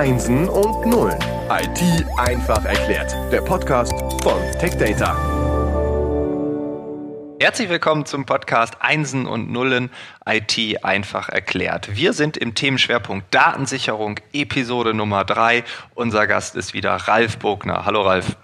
Einsen 0.00 0.48
und 0.48 0.86
Nullen. 0.86 1.18
IT 1.50 2.06
einfach 2.16 2.64
erklärt. 2.64 3.14
Der 3.30 3.42
Podcast 3.42 3.92
von 4.22 4.40
TechData. 4.58 5.14
Herzlich 7.38 7.68
willkommen 7.68 8.06
zum 8.06 8.24
Podcast 8.24 8.80
Einsen 8.80 9.26
und 9.26 9.50
Nullen 9.52 9.90
IT 10.24 10.82
einfach 10.86 11.28
erklärt. 11.28 11.94
Wir 11.94 12.14
sind 12.14 12.38
im 12.38 12.54
Themenschwerpunkt 12.54 13.26
Datensicherung, 13.34 14.18
Episode 14.32 14.94
Nummer 14.94 15.26
drei. 15.26 15.64
Unser 15.94 16.26
Gast 16.26 16.56
ist 16.56 16.72
wieder 16.72 16.94
Ralf 16.94 17.36
Bogner. 17.36 17.84
Hallo 17.84 18.00
Ralf. 18.00 18.38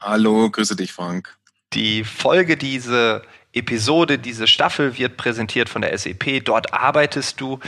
Hallo, 0.00 0.50
grüße 0.50 0.74
dich, 0.74 0.92
Frank. 0.92 1.32
Die 1.74 2.02
Folge, 2.02 2.56
diese 2.56 3.22
Episode, 3.52 4.18
diese 4.18 4.48
Staffel 4.48 4.98
wird 4.98 5.16
präsentiert 5.16 5.68
von 5.68 5.82
der 5.82 5.96
SEP. 5.96 6.44
Dort 6.44 6.74
arbeitest 6.74 7.40
du. 7.40 7.60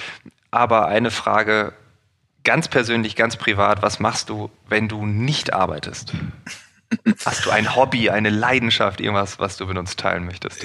Aber 0.50 0.86
eine 0.86 1.12
Frage 1.12 1.74
ganz 2.44 2.68
persönlich, 2.68 3.16
ganz 3.16 3.36
privat, 3.36 3.82
was 3.82 3.98
machst 3.98 4.28
du, 4.28 4.50
wenn 4.68 4.88
du 4.88 5.06
nicht 5.06 5.52
arbeitest? 5.52 6.12
Hast 7.24 7.46
du 7.46 7.50
ein 7.50 7.74
Hobby, 7.74 8.10
eine 8.10 8.30
Leidenschaft, 8.30 9.00
irgendwas, 9.00 9.38
was 9.38 9.56
du 9.56 9.66
mit 9.66 9.76
uns 9.76 9.96
teilen 9.96 10.24
möchtest? 10.24 10.64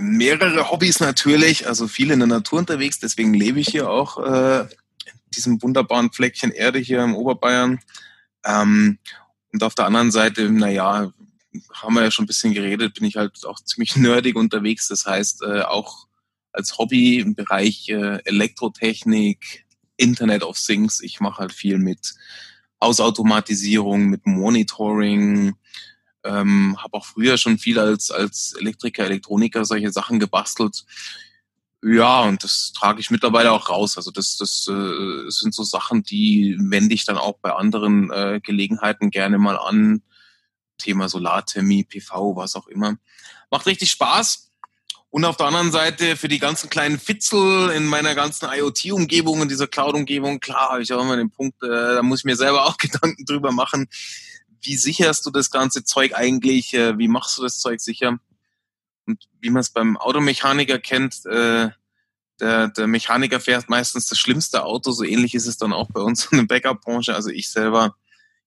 Mehrere 0.00 0.70
Hobbys 0.70 0.98
natürlich, 0.98 1.68
also 1.68 1.86
viel 1.86 2.10
in 2.10 2.18
der 2.18 2.28
Natur 2.28 2.58
unterwegs, 2.58 2.98
deswegen 2.98 3.32
lebe 3.34 3.60
ich 3.60 3.68
hier 3.68 3.88
auch 3.88 4.18
äh, 4.18 4.62
in 4.62 5.30
diesem 5.36 5.62
wunderbaren 5.62 6.10
Fleckchen 6.10 6.50
Erde 6.50 6.78
hier 6.78 7.02
im 7.04 7.14
Oberbayern. 7.14 7.78
Ähm, 8.44 8.98
und 9.52 9.62
auf 9.62 9.74
der 9.74 9.86
anderen 9.86 10.10
Seite, 10.10 10.50
naja, 10.50 11.12
haben 11.74 11.94
wir 11.94 12.02
ja 12.02 12.10
schon 12.10 12.24
ein 12.24 12.28
bisschen 12.28 12.54
geredet, 12.54 12.94
bin 12.94 13.04
ich 13.04 13.16
halt 13.16 13.44
auch 13.46 13.60
ziemlich 13.60 13.96
nerdig 13.96 14.36
unterwegs. 14.36 14.88
Das 14.88 15.06
heißt, 15.06 15.42
äh, 15.42 15.62
auch 15.62 16.06
als 16.52 16.78
Hobby 16.78 17.20
im 17.20 17.34
Bereich 17.34 17.88
äh, 17.88 18.18
Elektrotechnik, 18.24 19.61
Internet 20.02 20.42
of 20.42 20.58
Things. 20.58 21.00
Ich 21.00 21.20
mache 21.20 21.38
halt 21.38 21.52
viel 21.52 21.78
mit 21.78 22.14
Hausautomatisierung, 22.82 24.06
mit 24.06 24.26
Monitoring. 24.26 25.54
Ähm, 26.24 26.76
habe 26.82 26.96
auch 26.98 27.06
früher 27.06 27.38
schon 27.38 27.58
viel 27.58 27.78
als, 27.78 28.10
als 28.10 28.54
Elektriker, 28.58 29.04
Elektroniker 29.04 29.64
solche 29.64 29.92
Sachen 29.92 30.18
gebastelt. 30.18 30.84
Ja, 31.84 32.20
und 32.22 32.44
das 32.44 32.72
trage 32.72 33.00
ich 33.00 33.10
mittlerweile 33.10 33.50
auch 33.50 33.68
raus. 33.68 33.96
Also 33.96 34.12
das, 34.12 34.36
das 34.36 34.68
äh, 34.68 35.30
sind 35.30 35.52
so 35.52 35.64
Sachen, 35.64 36.04
die 36.04 36.56
wende 36.60 36.94
ich 36.94 37.04
dann 37.04 37.18
auch 37.18 37.38
bei 37.40 37.52
anderen 37.52 38.10
äh, 38.12 38.40
Gelegenheiten 38.40 39.10
gerne 39.10 39.38
mal 39.38 39.58
an. 39.58 40.02
Thema 40.78 41.08
Solarthermie, 41.08 41.84
PV, 41.84 42.36
was 42.36 42.54
auch 42.54 42.68
immer. 42.68 42.96
Macht 43.50 43.66
richtig 43.66 43.90
Spaß. 43.90 44.51
Und 45.12 45.26
auf 45.26 45.36
der 45.36 45.48
anderen 45.48 45.72
Seite 45.72 46.16
für 46.16 46.28
die 46.28 46.38
ganzen 46.38 46.70
kleinen 46.70 46.98
Fitzel 46.98 47.68
in 47.72 47.84
meiner 47.84 48.14
ganzen 48.14 48.48
IoT-Umgebung, 48.50 49.42
in 49.42 49.48
dieser 49.50 49.66
Cloud-Umgebung, 49.66 50.40
klar, 50.40 50.70
habe 50.70 50.82
ich 50.82 50.90
auch 50.90 51.02
immer 51.02 51.18
den 51.18 51.30
Punkt, 51.30 51.62
äh, 51.62 51.68
da 51.68 52.02
muss 52.02 52.20
ich 52.20 52.24
mir 52.24 52.34
selber 52.34 52.64
auch 52.64 52.76
Gedanken 52.78 53.26
drüber 53.26 53.52
machen. 53.52 53.90
Wie 54.62 54.74
sicherst 54.74 55.26
du 55.26 55.30
das 55.30 55.50
ganze 55.50 55.84
Zeug 55.84 56.14
eigentlich? 56.14 56.72
Äh, 56.72 56.96
wie 56.96 57.08
machst 57.08 57.36
du 57.36 57.42
das 57.42 57.58
Zeug 57.58 57.82
sicher? 57.82 58.20
Und 59.04 59.28
wie 59.38 59.50
man 59.50 59.60
es 59.60 59.68
beim 59.68 59.98
Automechaniker 59.98 60.78
kennt, 60.78 61.26
äh, 61.26 61.68
der, 62.40 62.68
der 62.68 62.86
Mechaniker 62.86 63.38
fährt 63.38 63.68
meistens 63.68 64.06
das 64.06 64.18
schlimmste 64.18 64.64
Auto. 64.64 64.92
So 64.92 65.04
ähnlich 65.04 65.34
ist 65.34 65.46
es 65.46 65.58
dann 65.58 65.74
auch 65.74 65.90
bei 65.90 66.00
uns 66.00 66.24
in 66.32 66.38
der 66.38 66.46
Backup-Branche. 66.46 67.14
Also 67.14 67.28
ich 67.28 67.50
selber, 67.50 67.96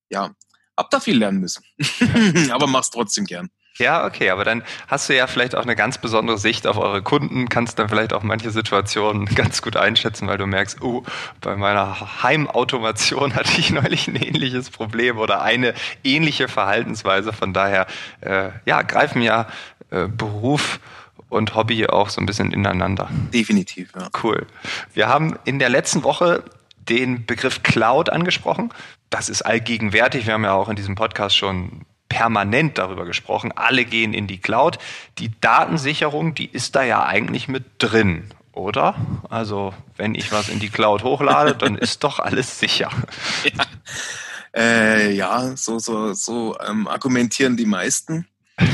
ja, 0.09 0.33
hab 0.75 0.89
da 0.89 0.99
viel 0.99 1.19
lernen 1.19 1.41
müssen. 1.41 1.63
Aber 2.49 2.65
mach's 2.65 2.89
trotzdem 2.89 3.25
gern. 3.25 3.51
Ja, 3.77 4.05
okay, 4.05 4.29
aber 4.29 4.45
dann 4.45 4.63
hast 4.87 5.09
du 5.09 5.15
ja 5.15 5.27
vielleicht 5.27 5.53
auch 5.53 5.63
eine 5.63 5.75
ganz 5.75 5.97
besondere 5.97 6.37
Sicht 6.37 6.65
auf 6.65 6.77
eure 6.77 7.01
Kunden, 7.01 7.49
kannst 7.49 7.77
dann 7.77 7.89
vielleicht 7.89 8.13
auch 8.13 8.23
manche 8.23 8.49
Situationen 8.49 9.25
ganz 9.35 9.61
gut 9.61 9.75
einschätzen, 9.75 10.27
weil 10.27 10.37
du 10.37 10.45
merkst, 10.45 10.81
oh, 10.81 11.03
bei 11.41 11.57
meiner 11.57 12.23
Heimautomation 12.23 13.35
hatte 13.35 13.59
ich 13.59 13.71
neulich 13.71 14.07
ein 14.07 14.15
ähnliches 14.15 14.69
Problem 14.69 15.17
oder 15.17 15.41
eine 15.41 15.73
ähnliche 16.03 16.47
Verhaltensweise. 16.47 17.33
Von 17.33 17.53
daher, 17.53 17.85
äh, 18.21 18.49
ja, 18.65 18.81
greifen 18.81 19.21
ja 19.21 19.47
äh, 19.91 20.07
Beruf 20.07 20.79
und 21.27 21.53
Hobby 21.55 21.85
auch 21.87 22.07
so 22.07 22.21
ein 22.21 22.25
bisschen 22.25 22.53
ineinander. 22.53 23.09
Definitiv, 23.33 23.91
ja. 23.93 24.07
Cool. 24.23 24.47
Wir 24.93 25.09
haben 25.09 25.37
in 25.43 25.59
der 25.59 25.69
letzten 25.69 26.03
Woche 26.03 26.43
den 26.77 27.25
Begriff 27.25 27.61
Cloud 27.63 28.09
angesprochen. 28.09 28.71
Das 29.09 29.27
ist 29.27 29.41
allgegenwärtig. 29.41 30.27
Wir 30.27 30.33
haben 30.33 30.45
ja 30.45 30.53
auch 30.53 30.69
in 30.69 30.77
diesem 30.77 30.95
Podcast 30.95 31.35
schon 31.35 31.81
permanent 32.15 32.77
darüber 32.77 33.03
gesprochen. 33.03 33.51
Alle 33.51 33.83
gehen 33.83 34.13
in 34.13 34.25
die 34.25 34.37
Cloud. 34.37 34.79
Die 35.17 35.31
Datensicherung, 35.41 36.33
die 36.33 36.45
ist 36.45 36.73
da 36.77 36.81
ja 36.81 37.03
eigentlich 37.03 37.49
mit 37.49 37.65
drin, 37.77 38.23
oder? 38.53 38.95
Also, 39.29 39.73
wenn 39.97 40.15
ich 40.15 40.31
was 40.31 40.47
in 40.47 40.59
die 40.59 40.69
Cloud 40.69 41.03
hochlade, 41.03 41.55
dann 41.55 41.77
ist 41.77 42.05
doch 42.05 42.19
alles 42.19 42.57
sicher. 42.57 42.89
Ja, 43.43 43.65
äh, 44.55 45.11
ja 45.13 45.57
so, 45.57 45.77
so, 45.77 46.13
so 46.13 46.57
ähm, 46.65 46.87
argumentieren 46.87 47.57
die 47.57 47.65
meisten. 47.65 48.25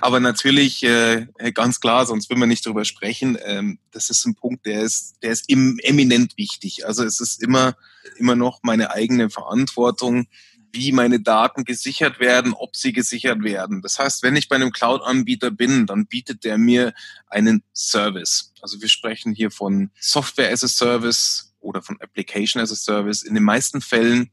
Aber 0.00 0.20
natürlich 0.20 0.84
äh, 0.84 1.26
ganz 1.52 1.80
klar, 1.80 2.06
sonst 2.06 2.30
will 2.30 2.36
man 2.36 2.48
nicht 2.48 2.64
drüber 2.64 2.84
sprechen. 2.84 3.36
Ähm, 3.44 3.80
das 3.90 4.08
ist 4.08 4.24
ein 4.24 4.36
Punkt, 4.36 4.66
der 4.66 4.82
ist, 4.82 5.16
der 5.20 5.32
ist 5.32 5.48
im, 5.48 5.80
eminent 5.82 6.38
wichtig. 6.38 6.86
Also 6.86 7.02
es 7.02 7.18
ist 7.18 7.42
immer, 7.42 7.74
immer 8.18 8.36
noch 8.36 8.60
meine 8.62 8.92
eigene 8.92 9.30
Verantwortung, 9.30 10.28
wie 10.76 10.92
meine 10.92 11.20
Daten 11.20 11.64
gesichert 11.64 12.20
werden, 12.20 12.52
ob 12.52 12.76
sie 12.76 12.92
gesichert 12.92 13.42
werden. 13.42 13.82
Das 13.82 13.98
heißt, 13.98 14.22
wenn 14.22 14.36
ich 14.36 14.48
bei 14.48 14.56
einem 14.56 14.70
Cloud-Anbieter 14.70 15.50
bin, 15.50 15.86
dann 15.86 16.06
bietet 16.06 16.44
der 16.44 16.58
mir 16.58 16.94
einen 17.26 17.62
Service. 17.74 18.52
Also 18.60 18.80
wir 18.80 18.88
sprechen 18.88 19.34
hier 19.34 19.50
von 19.50 19.90
Software 19.98 20.52
as 20.52 20.62
a 20.62 20.68
Service 20.68 21.54
oder 21.60 21.82
von 21.82 22.00
Application 22.00 22.62
as 22.62 22.70
a 22.70 22.76
Service. 22.76 23.22
In 23.22 23.34
den 23.34 23.42
meisten 23.42 23.80
Fällen 23.80 24.30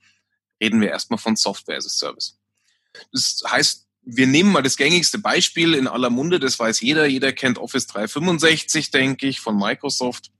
reden 0.61 0.81
wir 0.81 0.89
erstmal 0.89 1.17
von 1.17 1.35
Software 1.35 1.77
as 1.77 1.85
a 1.85 1.89
Service. 1.89 2.37
Das 3.11 3.41
heißt, 3.47 3.87
wir 4.05 4.27
nehmen 4.27 4.51
mal 4.51 4.61
das 4.61 4.77
gängigste 4.77 5.17
Beispiel 5.17 5.73
in 5.73 5.87
aller 5.87 6.09
Munde, 6.09 6.39
das 6.39 6.59
weiß 6.59 6.81
jeder. 6.81 7.05
Jeder 7.05 7.31
kennt 7.31 7.57
Office 7.57 7.87
365, 7.87 8.91
denke 8.91 9.27
ich, 9.27 9.39
von 9.39 9.57
Microsoft 9.57 10.31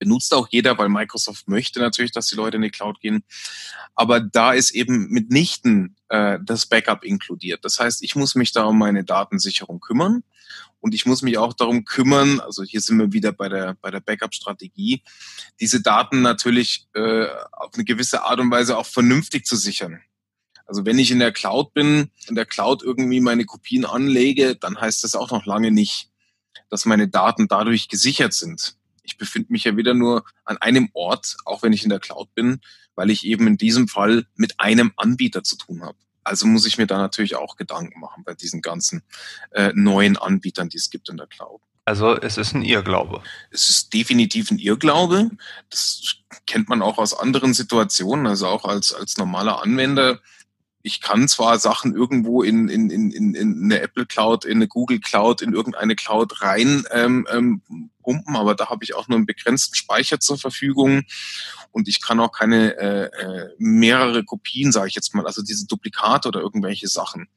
benutzt 0.00 0.34
auch 0.34 0.48
jeder, 0.50 0.76
weil 0.78 0.88
Microsoft 0.88 1.46
möchte 1.46 1.78
natürlich, 1.78 2.10
dass 2.10 2.26
die 2.26 2.34
Leute 2.34 2.56
in 2.56 2.62
die 2.62 2.70
Cloud 2.70 3.00
gehen. 3.00 3.22
Aber 3.94 4.18
da 4.18 4.52
ist 4.52 4.72
eben 4.72 5.08
mitnichten 5.10 5.94
äh, 6.08 6.38
das 6.42 6.66
Backup 6.66 7.04
inkludiert. 7.04 7.64
Das 7.64 7.78
heißt, 7.78 8.02
ich 8.02 8.16
muss 8.16 8.34
mich 8.34 8.50
da 8.50 8.64
um 8.64 8.78
meine 8.78 9.04
Datensicherung 9.04 9.78
kümmern 9.78 10.24
und 10.80 10.94
ich 10.94 11.06
muss 11.06 11.22
mich 11.22 11.38
auch 11.38 11.52
darum 11.52 11.84
kümmern, 11.84 12.40
also 12.40 12.64
hier 12.64 12.80
sind 12.80 12.98
wir 12.98 13.12
wieder 13.12 13.30
bei 13.30 13.48
der, 13.48 13.76
bei 13.80 13.90
der 13.90 14.00
Backup-Strategie, 14.00 15.02
diese 15.60 15.82
Daten 15.82 16.22
natürlich 16.22 16.88
äh, 16.94 17.26
auf 17.52 17.74
eine 17.74 17.84
gewisse 17.84 18.24
Art 18.24 18.40
und 18.40 18.50
Weise 18.50 18.78
auch 18.78 18.86
vernünftig 18.86 19.44
zu 19.44 19.54
sichern. 19.54 20.00
Also 20.64 20.86
wenn 20.86 20.98
ich 20.98 21.10
in 21.10 21.18
der 21.18 21.32
Cloud 21.32 21.74
bin, 21.74 22.10
in 22.26 22.36
der 22.36 22.46
Cloud 22.46 22.82
irgendwie 22.82 23.20
meine 23.20 23.44
Kopien 23.44 23.84
anlege, 23.84 24.56
dann 24.56 24.80
heißt 24.80 25.04
das 25.04 25.14
auch 25.14 25.30
noch 25.30 25.44
lange 25.44 25.70
nicht, 25.70 26.08
dass 26.70 26.86
meine 26.86 27.08
Daten 27.08 27.48
dadurch 27.48 27.88
gesichert 27.88 28.32
sind 28.32 28.79
ich 29.10 29.18
befinde 29.18 29.52
mich 29.52 29.64
ja 29.64 29.76
wieder 29.76 29.94
nur 29.94 30.24
an 30.44 30.56
einem 30.58 30.88
Ort, 30.92 31.36
auch 31.44 31.62
wenn 31.62 31.72
ich 31.72 31.82
in 31.82 31.90
der 31.90 32.00
Cloud 32.00 32.32
bin, 32.34 32.60
weil 32.94 33.10
ich 33.10 33.26
eben 33.26 33.46
in 33.46 33.56
diesem 33.56 33.88
Fall 33.88 34.26
mit 34.36 34.60
einem 34.60 34.92
Anbieter 34.96 35.42
zu 35.42 35.56
tun 35.56 35.82
habe. 35.82 35.98
Also 36.22 36.46
muss 36.46 36.66
ich 36.66 36.78
mir 36.78 36.86
da 36.86 36.98
natürlich 36.98 37.34
auch 37.34 37.56
Gedanken 37.56 37.98
machen 37.98 38.24
bei 38.24 38.34
diesen 38.34 38.62
ganzen 38.62 39.02
äh, 39.50 39.72
neuen 39.74 40.16
Anbietern, 40.16 40.68
die 40.68 40.76
es 40.76 40.90
gibt 40.90 41.08
in 41.08 41.16
der 41.16 41.26
Cloud. 41.26 41.60
Also 41.84 42.16
es 42.16 42.36
ist 42.36 42.54
ein 42.54 42.62
Irrglaube. 42.62 43.22
Es 43.50 43.68
ist 43.68 43.92
definitiv 43.92 44.50
ein 44.50 44.58
Irrglaube. 44.58 45.30
Das 45.70 46.18
kennt 46.46 46.68
man 46.68 46.82
auch 46.82 46.98
aus 46.98 47.18
anderen 47.18 47.54
Situationen, 47.54 48.26
also 48.26 48.46
auch 48.46 48.64
als, 48.64 48.94
als 48.94 49.16
normaler 49.16 49.62
Anwender 49.62 50.20
ich 50.82 51.00
kann 51.00 51.28
zwar 51.28 51.58
Sachen 51.58 51.94
irgendwo 51.94 52.42
in, 52.42 52.68
in, 52.68 52.90
in, 52.90 53.10
in 53.10 53.34
in 53.34 53.64
eine 53.64 53.80
Apple 53.80 54.06
Cloud, 54.06 54.44
in 54.44 54.58
eine 54.58 54.68
Google 54.68 55.00
Cloud, 55.00 55.42
in 55.42 55.52
irgendeine 55.52 55.94
Cloud 55.94 56.40
rein 56.42 56.84
ähm, 56.90 57.26
ähm, 57.30 57.90
pumpen, 58.02 58.36
aber 58.36 58.54
da 58.54 58.70
habe 58.70 58.82
ich 58.84 58.94
auch 58.94 59.08
nur 59.08 59.16
einen 59.16 59.26
begrenzten 59.26 59.74
Speicher 59.74 60.20
zur 60.20 60.38
Verfügung 60.38 61.02
und 61.70 61.88
ich 61.88 62.02
kann 62.02 62.18
auch 62.20 62.32
keine 62.32 62.76
äh, 62.78 63.04
äh, 63.04 63.48
mehrere 63.58 64.24
Kopien, 64.24 64.72
sage 64.72 64.88
ich 64.88 64.94
jetzt 64.94 65.14
mal, 65.14 65.26
also 65.26 65.42
diese 65.42 65.66
Duplikate 65.66 66.28
oder 66.28 66.40
irgendwelche 66.40 66.88
Sachen. 66.88 67.28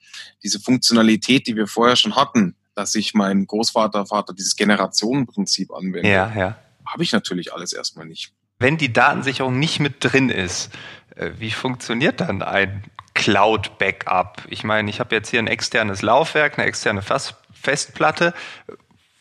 Diese 0.42 0.60
Funktionalität, 0.60 1.48
die 1.48 1.56
wir 1.56 1.68
vorher 1.68 1.96
schon 1.96 2.16
hatten, 2.16 2.56
dass 2.76 2.96
ich 2.96 3.14
meinen 3.14 3.46
Großvater, 3.46 4.06
Vater 4.06 4.34
dieses 4.34 4.56
Generationenprinzip 4.56 5.72
anwende, 5.72 6.10
ja, 6.10 6.34
ja. 6.36 6.58
habe 6.86 7.04
ich 7.04 7.12
natürlich 7.12 7.54
alles 7.54 7.74
erstmal 7.74 8.06
nicht. 8.06 8.34
Wenn 8.60 8.78
die 8.78 8.94
Datensicherung 8.94 9.60
nicht 9.60 9.80
mit 9.80 9.96
drin 10.00 10.30
ist, 10.30 10.70
wie 11.16 11.52
funktioniert 11.52 12.22
dann 12.22 12.42
ein 12.42 12.84
Cloud-Backup? 13.14 14.44
Ich 14.50 14.64
meine, 14.64 14.90
ich 14.90 15.00
habe 15.00 15.16
jetzt 15.16 15.30
hier 15.30 15.40
ein 15.40 15.48
externes 15.48 16.02
Laufwerk, 16.02 16.58
eine 16.58 16.68
externe 16.68 17.04
Festplatte. 17.54 18.34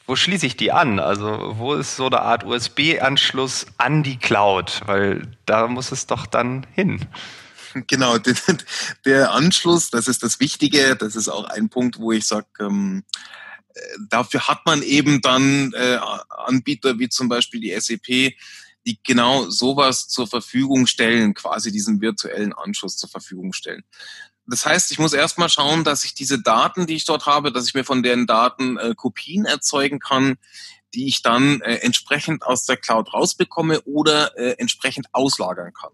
Wo 0.07 0.17
schließe 0.17 0.47
ich 0.47 0.57
die 0.57 0.73
an? 0.73 0.99
Also 0.99 1.55
wo 1.59 1.75
ist 1.75 1.97
so 1.97 2.07
eine 2.07 2.21
Art 2.21 2.45
USB-Anschluss 2.45 3.67
an 3.79 4.03
die 4.03 4.19
Cloud? 4.19 4.83
Weil 4.87 5.29
da 5.47 5.69
muss 5.69 5.93
es 5.93 6.07
doch 6.07 6.27
dann 6.27 6.67
hin. 6.75 7.01
Genau, 7.87 8.19
der, 9.07 9.33
Anschluss, 9.33 9.89
das 9.89 10.07
ist 10.07 10.23
das 10.23 10.41
Wichtige. 10.41 10.95
Das 10.95 11.17
ist 11.17 11.29
auch 11.29 11.45
ein 11.45 11.71
Punkt, 11.71 11.99
wo 11.99 12.13
ich 12.13 12.27
sage, 12.27 12.47
ähm, 12.61 13.03
äh, 13.73 13.81
dafür 14.11 14.47
hat 14.47 14.67
man 14.67 14.83
eben 14.83 15.23
dann 15.23 15.73
äh, 15.73 15.99
Anbieter 16.29 16.99
wie 16.99 17.09
zum 17.09 17.31
Beispiel 17.31 17.61
die 17.61 17.75
SAP, 17.81 18.35
die 18.87 18.99
genau 19.03 19.49
sowas 19.49 20.09
zur 20.09 20.27
Verfügung 20.27 20.87
stellen, 20.87 21.35
quasi 21.35 21.71
diesen 21.71 22.01
virtuellen 22.01 22.53
Anschluss 22.53 22.97
zur 22.97 23.09
Verfügung 23.09 23.53
stellen. 23.53 23.85
Das 24.47 24.67
heißt, 24.67 24.91
ich 24.91 24.99
muss 24.99 25.13
erstmal 25.13 25.49
schauen, 25.49 25.85
dass 25.85 26.05
ich 26.05 26.15
diese 26.15 26.43
Daten, 26.43 26.87
die 26.87 26.97
ich 26.97 27.05
dort 27.05 27.27
habe, 27.27 27.53
dass 27.53 27.69
ich 27.69 27.75
mir 27.75 27.85
von 27.85 28.03
deren 28.03 28.27
Daten 28.27 28.77
äh, 28.77 28.95
Kopien 28.97 29.45
erzeugen 29.45 30.01
kann, 30.01 30.37
die 30.95 31.07
ich 31.07 31.23
dann 31.23 31.61
äh, 31.61 31.77
entsprechend 31.77 32.43
aus 32.45 32.67
der 32.67 32.77
Cloud 32.77 33.15
rausbekomme 33.15 33.83
oder 33.83 34.37
äh, 34.37 34.57
entsprechend 34.59 35.07
auslagern 35.13 35.73
kann. 35.73 35.93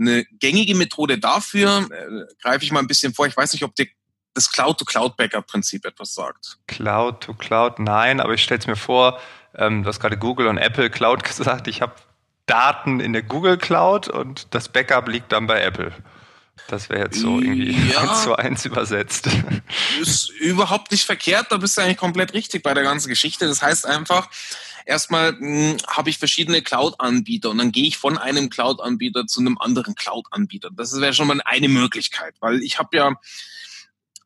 Eine 0.00 0.24
gängige 0.38 0.74
Methode 0.74 1.18
dafür, 1.18 1.88
äh, 1.90 2.34
greife 2.40 2.64
ich 2.64 2.72
mal 2.72 2.80
ein 2.80 2.86
bisschen 2.86 3.14
vor, 3.14 3.26
ich 3.26 3.36
weiß 3.36 3.52
nicht, 3.52 3.64
ob 3.64 3.74
dir 3.74 3.86
das 4.34 4.50
Cloud-to-Cloud-Backup-Prinzip 4.50 5.84
etwas 5.84 6.14
sagt. 6.14 6.58
Cloud-to-Cloud, 6.68 7.80
nein, 7.80 8.20
aber 8.20 8.34
ich 8.34 8.42
stelle 8.42 8.60
es 8.60 8.66
mir 8.66 8.76
vor, 8.76 9.20
ähm, 9.58 9.82
du 9.82 9.88
hast 9.88 10.00
gerade 10.00 10.16
Google 10.16 10.46
und 10.46 10.58
Apple 10.58 10.90
Cloud 10.90 11.24
gesagt, 11.24 11.68
ich 11.68 11.82
habe 11.82 11.94
Daten 12.46 13.00
in 13.00 13.12
der 13.12 13.22
Google 13.22 13.58
Cloud 13.58 14.08
und 14.08 14.46
das 14.54 14.70
Backup 14.70 15.08
liegt 15.08 15.32
dann 15.32 15.46
bei 15.46 15.60
Apple. 15.60 15.92
Das 16.66 16.88
wäre 16.88 17.04
jetzt 17.04 17.20
so 17.20 17.40
irgendwie 17.40 17.76
ja, 17.92 18.00
eins 18.00 18.22
zu 18.22 18.36
eins 18.36 18.64
übersetzt. 18.64 19.28
Ist 20.00 20.30
überhaupt 20.30 20.90
nicht 20.90 21.04
verkehrt, 21.04 21.46
da 21.50 21.56
bist 21.56 21.76
du 21.76 21.82
eigentlich 21.82 21.98
komplett 21.98 22.32
richtig 22.34 22.62
bei 22.62 22.74
der 22.74 22.82
ganzen 22.82 23.08
Geschichte. 23.08 23.46
Das 23.46 23.62
heißt 23.62 23.86
einfach, 23.86 24.28
erstmal 24.84 25.32
hm, 25.38 25.76
habe 25.86 26.10
ich 26.10 26.18
verschiedene 26.18 26.62
Cloud-Anbieter 26.62 27.50
und 27.50 27.58
dann 27.58 27.72
gehe 27.72 27.86
ich 27.86 27.98
von 27.98 28.18
einem 28.18 28.50
Cloud-Anbieter 28.50 29.26
zu 29.26 29.40
einem 29.40 29.58
anderen 29.58 29.94
Cloud-Anbieter. 29.94 30.70
Das 30.72 30.98
wäre 31.00 31.14
schon 31.14 31.28
mal 31.28 31.40
eine 31.44 31.68
Möglichkeit, 31.68 32.34
weil 32.40 32.62
ich 32.62 32.78
habe 32.78 32.96
ja 32.96 33.14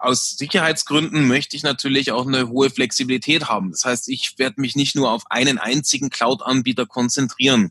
aus 0.03 0.37
Sicherheitsgründen 0.37 1.29
möchte 1.29 1.57
ich 1.57 1.63
natürlich 1.63 2.11
auch 2.11 2.27
eine 2.27 2.49
hohe 2.49 2.71
Flexibilität 2.71 3.49
haben. 3.49 3.71
Das 3.71 3.85
heißt, 3.85 4.09
ich 4.09 4.35
werde 4.37 4.61
mich 4.61 4.75
nicht 4.75 4.97
nur 4.97 5.11
auf 5.11 5.23
einen 5.31 5.59
einzigen 5.59 6.11
Cloud-Anbieter 6.11 6.87
konzentrieren. 6.87 7.71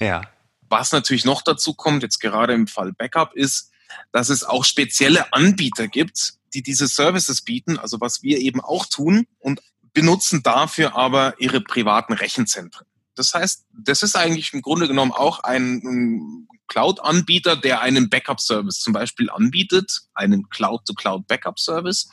Ja. 0.00 0.22
Was 0.68 0.90
natürlich 0.90 1.24
noch 1.24 1.42
dazu 1.42 1.74
kommt, 1.74 2.02
jetzt 2.02 2.18
gerade 2.18 2.54
im 2.54 2.66
Fall 2.66 2.92
Backup, 2.92 3.34
ist, 3.34 3.70
dass 4.10 4.30
es 4.30 4.42
auch 4.42 4.64
spezielle 4.64 5.32
Anbieter 5.32 5.86
gibt, 5.86 6.34
die 6.54 6.62
diese 6.62 6.88
Services 6.88 7.42
bieten, 7.42 7.78
also 7.78 8.00
was 8.00 8.22
wir 8.22 8.38
eben 8.38 8.60
auch 8.60 8.86
tun 8.86 9.26
und 9.38 9.60
benutzen 9.92 10.42
dafür 10.42 10.96
aber 10.96 11.34
ihre 11.38 11.60
privaten 11.60 12.14
Rechenzentren. 12.14 12.86
Das 13.14 13.34
heißt, 13.34 13.66
das 13.72 14.02
ist 14.02 14.16
eigentlich 14.16 14.52
im 14.52 14.62
Grunde 14.62 14.88
genommen 14.88 15.12
auch 15.12 15.40
ein 15.40 16.46
Cloud-Anbieter, 16.68 17.56
der 17.56 17.80
einen 17.80 18.08
Backup-Service 18.08 18.80
zum 18.80 18.92
Beispiel 18.92 19.28
anbietet, 19.30 20.02
einen 20.14 20.48
Cloud-to-Cloud-Backup-Service, 20.48 22.08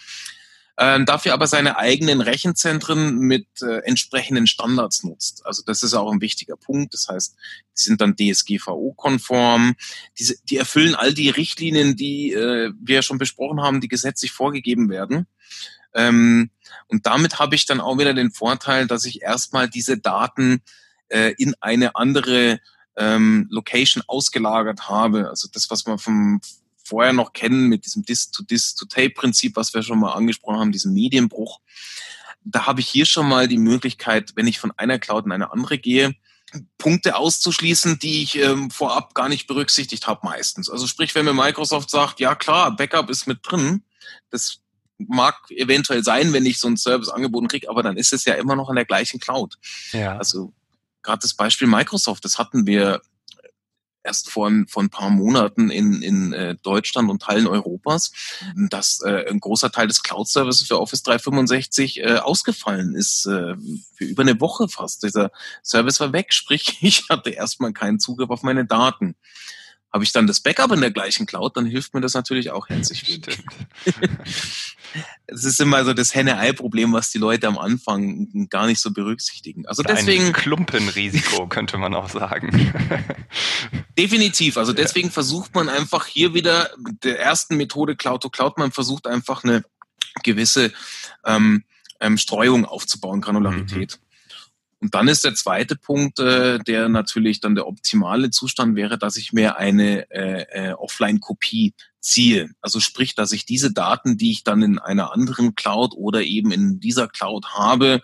äh, 0.78 1.04
dafür 1.06 1.34
aber 1.34 1.48
seine 1.48 1.78
eigenen 1.78 2.22
Rechenzentren 2.22 3.18
mit 3.20 3.48
äh, 3.62 3.80
entsprechenden 3.86 4.48
Standards 4.48 5.04
nutzt. 5.04 5.46
Also 5.46 5.64
das 5.66 5.84
ist 5.84 5.94
auch 5.94 6.12
ein 6.12 6.22
wichtiger 6.22 6.56
Punkt. 6.56 6.94
Das 6.94 7.08
heißt, 7.08 7.36
die 7.78 7.84
sind 7.84 8.02
dann 8.02 8.16
DSGVO-konform. 8.16 9.76
Diese, 10.18 10.36
die 10.44 10.58
erfüllen 10.58 10.96
all 10.96 11.14
die 11.14 11.30
Richtlinien, 11.30 11.96
die 11.96 12.34
äh, 12.34 12.72
wir 12.80 13.02
schon 13.02 13.18
besprochen 13.18 13.62
haben, 13.62 13.82
die 13.82 13.88
gesetzlich 13.88 14.32
vorgegeben 14.32 14.90
werden. 14.90 15.28
Ähm, 15.94 16.52
und 16.88 17.06
damit 17.06 17.40
habe 17.40 17.56
ich 17.56 17.66
dann 17.66 17.82
auch 17.82 17.98
wieder 17.98 18.14
den 18.14 18.32
Vorteil, 18.32 18.88
dass 18.88 19.06
ich 19.06 19.22
erstmal 19.22 19.70
diese 19.70 19.98
Daten 19.98 20.62
äh, 21.10 21.34
in 21.38 21.56
eine 21.60 21.96
andere 21.96 22.60
ähm, 22.96 23.48
Location 23.50 24.04
ausgelagert 24.08 24.90
habe. 24.90 25.30
Also 25.30 25.48
das, 25.52 25.70
was 25.70 25.86
man 25.86 26.00
vom 26.00 26.42
vorher 26.84 27.14
noch 27.14 27.34
kennen 27.34 27.68
mit 27.68 27.86
diesem 27.86 28.04
Disk-to-Disk-to-Tape-Prinzip, 28.04 29.56
was 29.56 29.74
wir 29.74 29.84
schon 29.84 30.00
mal 30.00 30.14
angesprochen 30.14 30.60
haben, 30.60 30.72
diesem 30.72 30.94
Medienbruch. 30.94 31.60
Da 32.44 32.66
habe 32.66 32.80
ich 32.80 32.88
hier 32.88 33.06
schon 33.06 33.28
mal 33.28 33.48
die 33.48 33.58
Möglichkeit, 33.58 34.32
wenn 34.36 34.48
ich 34.48 34.60
von 34.60 34.72
einer 34.78 35.00
Cloud 35.00 35.26
in 35.26 35.34
eine 35.34 35.52
andere 35.52 35.78
gehe, 35.78 36.16
Punkte 36.78 37.18
auszuschließen, 37.18 38.00
die 38.00 38.24
ich 38.24 38.38
ähm, 38.38 38.72
vorab 38.72 39.14
gar 39.14 39.28
nicht 39.28 39.48
berücksichtigt 39.48 40.08
habe 40.08 40.22
meistens. 40.24 40.70
Also 40.70 40.88
sprich, 40.88 41.14
wenn 41.14 41.26
mir 41.26 41.34
Microsoft 41.34 41.90
sagt, 41.90 42.22
ja 42.22 42.36
klar, 42.36 42.74
Backup 42.74 43.10
ist 43.10 43.28
mit 43.28 43.40
drin, 43.44 43.84
das 44.30 44.60
mag 44.98 45.36
eventuell 45.50 46.04
sein, 46.04 46.32
wenn 46.32 46.46
ich 46.46 46.60
so 46.60 46.68
einen 46.68 46.78
Service 46.78 47.10
angeboten 47.10 47.50
kriege, 47.50 47.70
aber 47.70 47.84
dann 47.84 47.98
ist 47.98 48.14
es 48.14 48.24
ja 48.24 48.36
immer 48.36 48.56
noch 48.56 48.70
in 48.70 48.76
der 48.76 48.86
gleichen 48.86 49.20
Cloud. 49.20 49.56
Ja. 49.92 50.18
Also 50.18 50.54
gerade 51.08 51.22
das 51.22 51.34
Beispiel 51.34 51.68
Microsoft, 51.68 52.26
das 52.26 52.38
hatten 52.38 52.68
wir 52.68 53.02
erst 54.04 54.30
vor, 54.30 54.52
vor 54.68 54.84
ein 54.84 54.90
paar 54.90 55.10
Monaten 55.10 55.70
in, 55.70 56.02
in 56.02 56.34
äh, 56.34 56.56
Deutschland 56.64 57.10
und 57.10 57.22
Teilen 57.22 57.48
Europas, 57.48 58.12
dass 58.70 59.02
äh, 59.02 59.30
ein 59.30 59.40
großer 59.40 59.72
Teil 59.72 59.88
des 59.88 60.04
Cloud-Services 60.04 60.68
für 60.68 60.80
Office 60.80 61.04
365 61.04 62.00
äh, 62.00 62.18
ausgefallen 62.18 62.96
ist, 62.96 63.26
äh, 63.26 63.56
für 63.96 64.06
über 64.06 64.24
eine 64.24 64.40
Woche 64.40 64.68
fast. 64.70 65.04
Dieser 65.04 65.32
Service 65.64 66.00
war 66.00 66.14
weg, 66.14 66.34
sprich, 66.34 66.78
ich 66.82 67.10
hatte 67.10 67.30
erstmal 67.32 67.74
keinen 67.74 68.00
Zugriff 68.00 68.30
auf 68.30 68.44
meine 68.44 68.66
Daten. 68.66 69.16
Habe 69.92 70.04
ich 70.04 70.12
dann 70.12 70.28
das 70.28 70.42
Backup 70.42 70.72
in 70.72 70.82
der 70.82 70.92
gleichen 70.92 71.26
Cloud, 71.26 71.56
dann 71.56 71.66
hilft 71.66 71.94
mir 71.94 72.02
das 72.02 72.14
natürlich 72.14 72.52
auch 72.52 72.70
herzlich 72.70 73.00
Stimmt. 73.00 73.38
Es 75.28 75.44
ist 75.44 75.60
immer 75.60 75.84
so 75.84 75.94
das 75.94 76.16
Henne-Ei-Problem, 76.16 76.94
was 76.94 77.12
die 77.12 77.18
Leute 77.18 77.48
am 77.48 77.58
Anfang 77.58 78.48
gar 78.50 78.68
nicht 78.68 78.80
so 78.80 78.92
berücksichtigen. 78.92 79.66
Also 79.68 79.82
Oder 79.82 79.96
deswegen. 79.96 80.28
Ein 80.28 80.34
Klumpenrisiko, 80.34 81.48
könnte 81.50 81.78
man 81.78 81.94
auch 81.94 82.10
sagen. 82.10 82.74
Definitiv. 83.98 84.58
Also 84.58 84.74
deswegen 84.74 85.10
ja. 85.10 85.14
versucht 85.14 85.54
man 85.54 85.68
einfach 85.68 86.06
hier 86.06 86.34
wieder 86.34 86.70
mit 86.78 87.04
der 87.04 87.20
ersten 87.20 87.58
Methode 87.58 87.96
Cloud 87.96 88.22
to 88.24 88.30
Cloud, 88.30 88.58
man 88.58 88.72
versucht 88.72 89.08
einfach 89.08 89.44
eine 89.44 89.64
gewisse 90.24 90.72
ähm, 91.26 91.64
ähm, 92.00 92.18
Streuung 92.18 92.66
aufzubauen, 92.66 93.22
Granularität. 93.22 94.00
Mhm. 94.00 94.07
Und 94.80 94.94
dann 94.94 95.08
ist 95.08 95.24
der 95.24 95.34
zweite 95.34 95.76
Punkt, 95.76 96.20
äh, 96.20 96.60
der 96.60 96.88
natürlich 96.88 97.40
dann 97.40 97.56
der 97.56 97.68
optimale 97.68 98.30
Zustand 98.30 98.76
wäre, 98.76 98.98
dass 98.98 99.18
ich 99.18 99.34
mir 99.34 99.58
eine 99.58 100.10
äh, 100.12 100.46
äh, 100.52 100.74
Offline-Kopie 100.74 101.74
ziehe. 102.00 102.52
Also 102.62 102.80
sprich, 102.80 103.16
dass 103.16 103.32
ich 103.32 103.46
diese 103.46 103.74
Daten, 103.74 104.18
die 104.18 104.32
ich 104.32 104.44
dann 104.44 104.62
in 104.62 104.78
einer 104.78 105.12
anderen 105.14 105.56
Cloud 105.56 105.94
oder 105.96 106.24
eben 106.24 106.52
in 106.52 106.80
dieser 106.80 107.08
Cloud 107.08 107.54
habe, 107.56 108.02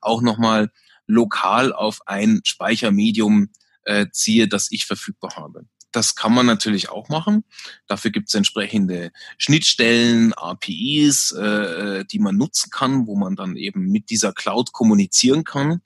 auch 0.00 0.20
nochmal 0.20 0.72
lokal 1.06 1.72
auf 1.72 2.00
ein 2.06 2.40
Speichermedium 2.44 3.50
äh, 3.84 4.06
ziehe, 4.10 4.48
das 4.48 4.72
ich 4.72 4.84
verfügbar 4.84 5.36
habe. 5.36 5.66
Das 5.92 6.16
kann 6.16 6.34
man 6.34 6.44
natürlich 6.44 6.88
auch 6.90 7.08
machen. 7.08 7.44
Dafür 7.86 8.10
gibt 8.10 8.28
es 8.28 8.34
entsprechende 8.34 9.12
Schnittstellen, 9.38 10.34
APIs, 10.34 11.30
äh, 11.30 12.04
die 12.04 12.18
man 12.18 12.36
nutzen 12.36 12.70
kann, 12.70 13.06
wo 13.06 13.14
man 13.14 13.36
dann 13.36 13.56
eben 13.56 13.86
mit 13.86 14.10
dieser 14.10 14.32
Cloud 14.32 14.72
kommunizieren 14.72 15.44
kann 15.44 15.80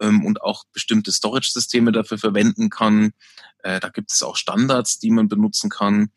ähm, 0.00 0.24
und 0.24 0.42
auch 0.42 0.64
bestimmte 0.72 1.12
Storage-Systeme 1.12 1.92
dafür 1.92 2.18
verwenden 2.18 2.70
kann. 2.70 3.12
Äh, 3.62 3.80
da 3.80 3.88
gibt 3.88 4.12
es 4.12 4.22
auch 4.22 4.36
Standards, 4.36 4.98
die 4.98 5.10
man 5.10 5.28
benutzen 5.28 5.70
kann. 5.70 6.10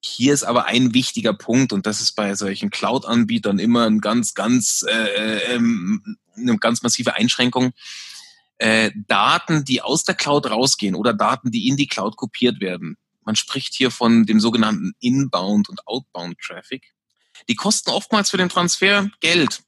Hier 0.00 0.32
ist 0.32 0.44
aber 0.44 0.66
ein 0.66 0.94
wichtiger 0.94 1.34
Punkt 1.34 1.72
und 1.72 1.86
das 1.86 2.00
ist 2.00 2.12
bei 2.12 2.34
solchen 2.34 2.70
Cloud-Anbietern 2.70 3.58
immer 3.58 3.86
ein 3.86 4.00
ganz, 4.00 4.34
ganz, 4.34 4.84
äh, 4.88 5.54
ähm, 5.54 6.18
eine 6.36 6.56
ganz 6.58 6.82
massive 6.82 7.14
Einschränkung. 7.14 7.72
Äh, 8.58 8.92
Daten, 9.06 9.64
die 9.64 9.82
aus 9.82 10.04
der 10.04 10.14
Cloud 10.14 10.50
rausgehen 10.50 10.94
oder 10.94 11.14
Daten, 11.14 11.50
die 11.50 11.68
in 11.68 11.76
die 11.76 11.86
Cloud 11.86 12.16
kopiert 12.16 12.60
werden. 12.60 12.96
Man 13.24 13.36
spricht 13.36 13.74
hier 13.74 13.90
von 13.90 14.24
dem 14.24 14.40
sogenannten 14.40 14.94
Inbound 15.00 15.68
und 15.68 15.86
Outbound 15.86 16.38
Traffic. 16.40 16.94
Die 17.48 17.54
kosten 17.54 17.90
oftmals 17.90 18.30
für 18.30 18.36
den 18.36 18.48
Transfer 18.48 19.10
Geld. 19.20 19.62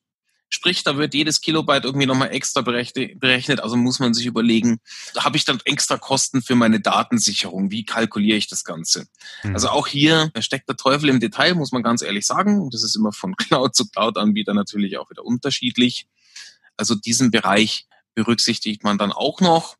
Sprich, 0.52 0.82
da 0.82 0.96
wird 0.96 1.14
jedes 1.14 1.40
Kilobyte 1.40 1.84
irgendwie 1.84 2.06
nochmal 2.06 2.32
extra 2.32 2.60
berechnet. 2.60 3.60
Also 3.60 3.76
muss 3.76 4.00
man 4.00 4.14
sich 4.14 4.26
überlegen, 4.26 4.80
habe 5.16 5.36
ich 5.36 5.44
dann 5.44 5.60
extra 5.64 5.96
Kosten 5.96 6.42
für 6.42 6.56
meine 6.56 6.80
Datensicherung? 6.80 7.70
Wie 7.70 7.84
kalkuliere 7.84 8.36
ich 8.36 8.48
das 8.48 8.64
Ganze? 8.64 9.06
Mhm. 9.44 9.54
Also 9.54 9.68
auch 9.68 9.86
hier 9.86 10.32
steckt 10.40 10.68
der 10.68 10.76
Teufel 10.76 11.08
im 11.08 11.20
Detail, 11.20 11.54
muss 11.54 11.70
man 11.70 11.84
ganz 11.84 12.02
ehrlich 12.02 12.26
sagen. 12.26 12.60
Und 12.60 12.74
das 12.74 12.82
ist 12.82 12.96
immer 12.96 13.12
von 13.12 13.36
Cloud 13.36 13.76
zu 13.76 13.88
Cloud-Anbieter 13.88 14.52
natürlich 14.52 14.98
auch 14.98 15.08
wieder 15.08 15.24
unterschiedlich. 15.24 16.08
Also 16.76 16.96
diesen 16.96 17.30
Bereich 17.30 17.86
berücksichtigt 18.14 18.82
man 18.82 18.98
dann 18.98 19.12
auch 19.12 19.40
noch. 19.40 19.76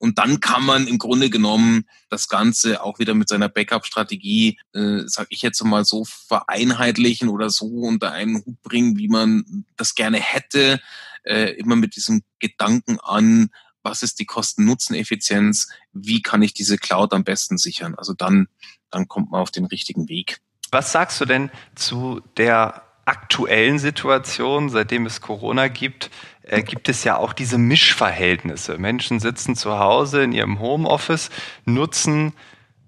Und 0.00 0.18
dann 0.18 0.40
kann 0.40 0.64
man 0.64 0.86
im 0.86 0.96
Grunde 0.96 1.28
genommen 1.28 1.84
das 2.08 2.28
Ganze 2.28 2.82
auch 2.82 2.98
wieder 2.98 3.12
mit 3.12 3.28
seiner 3.28 3.50
Backup-Strategie, 3.50 4.58
äh, 4.72 5.02
sag 5.04 5.26
ich 5.28 5.42
jetzt 5.42 5.62
mal 5.62 5.84
so, 5.84 6.06
vereinheitlichen 6.06 7.28
oder 7.28 7.50
so 7.50 7.66
unter 7.66 8.10
einen 8.10 8.42
Hut 8.44 8.62
bringen, 8.62 8.96
wie 8.96 9.08
man 9.08 9.66
das 9.76 9.94
gerne 9.94 10.18
hätte. 10.18 10.80
Äh, 11.22 11.52
immer 11.58 11.76
mit 11.76 11.96
diesem 11.96 12.22
Gedanken 12.38 12.98
an, 12.98 13.50
was 13.82 14.02
ist 14.02 14.18
die 14.20 14.24
Kosten-Nutzen-Effizienz, 14.24 15.68
wie 15.92 16.22
kann 16.22 16.40
ich 16.40 16.54
diese 16.54 16.78
Cloud 16.78 17.12
am 17.12 17.24
besten 17.24 17.58
sichern. 17.58 17.94
Also 17.94 18.14
dann, 18.14 18.48
dann 18.90 19.06
kommt 19.06 19.30
man 19.30 19.42
auf 19.42 19.50
den 19.50 19.66
richtigen 19.66 20.08
Weg. 20.08 20.40
Was 20.70 20.92
sagst 20.92 21.20
du 21.20 21.26
denn 21.26 21.50
zu 21.74 22.22
der 22.38 22.84
aktuellen 23.04 23.78
Situation, 23.78 24.70
seitdem 24.70 25.04
es 25.04 25.20
Corona 25.20 25.68
gibt, 25.68 26.10
äh, 26.50 26.62
gibt 26.62 26.88
es 26.88 27.04
ja 27.04 27.16
auch 27.16 27.32
diese 27.32 27.58
Mischverhältnisse. 27.58 28.76
Menschen 28.76 29.20
sitzen 29.20 29.54
zu 29.54 29.78
Hause 29.78 30.24
in 30.24 30.32
ihrem 30.32 30.58
Homeoffice, 30.58 31.30
nutzen 31.64 32.32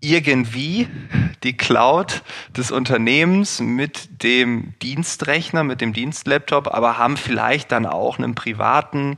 irgendwie 0.00 0.88
die 1.44 1.56
Cloud 1.56 2.22
des 2.56 2.72
Unternehmens 2.72 3.60
mit 3.60 4.24
dem 4.24 4.74
Dienstrechner, 4.82 5.62
mit 5.62 5.80
dem 5.80 5.92
Dienstlaptop, 5.92 6.74
aber 6.74 6.98
haben 6.98 7.16
vielleicht 7.16 7.70
dann 7.70 7.86
auch 7.86 8.18
einen 8.18 8.34
privaten 8.34 9.16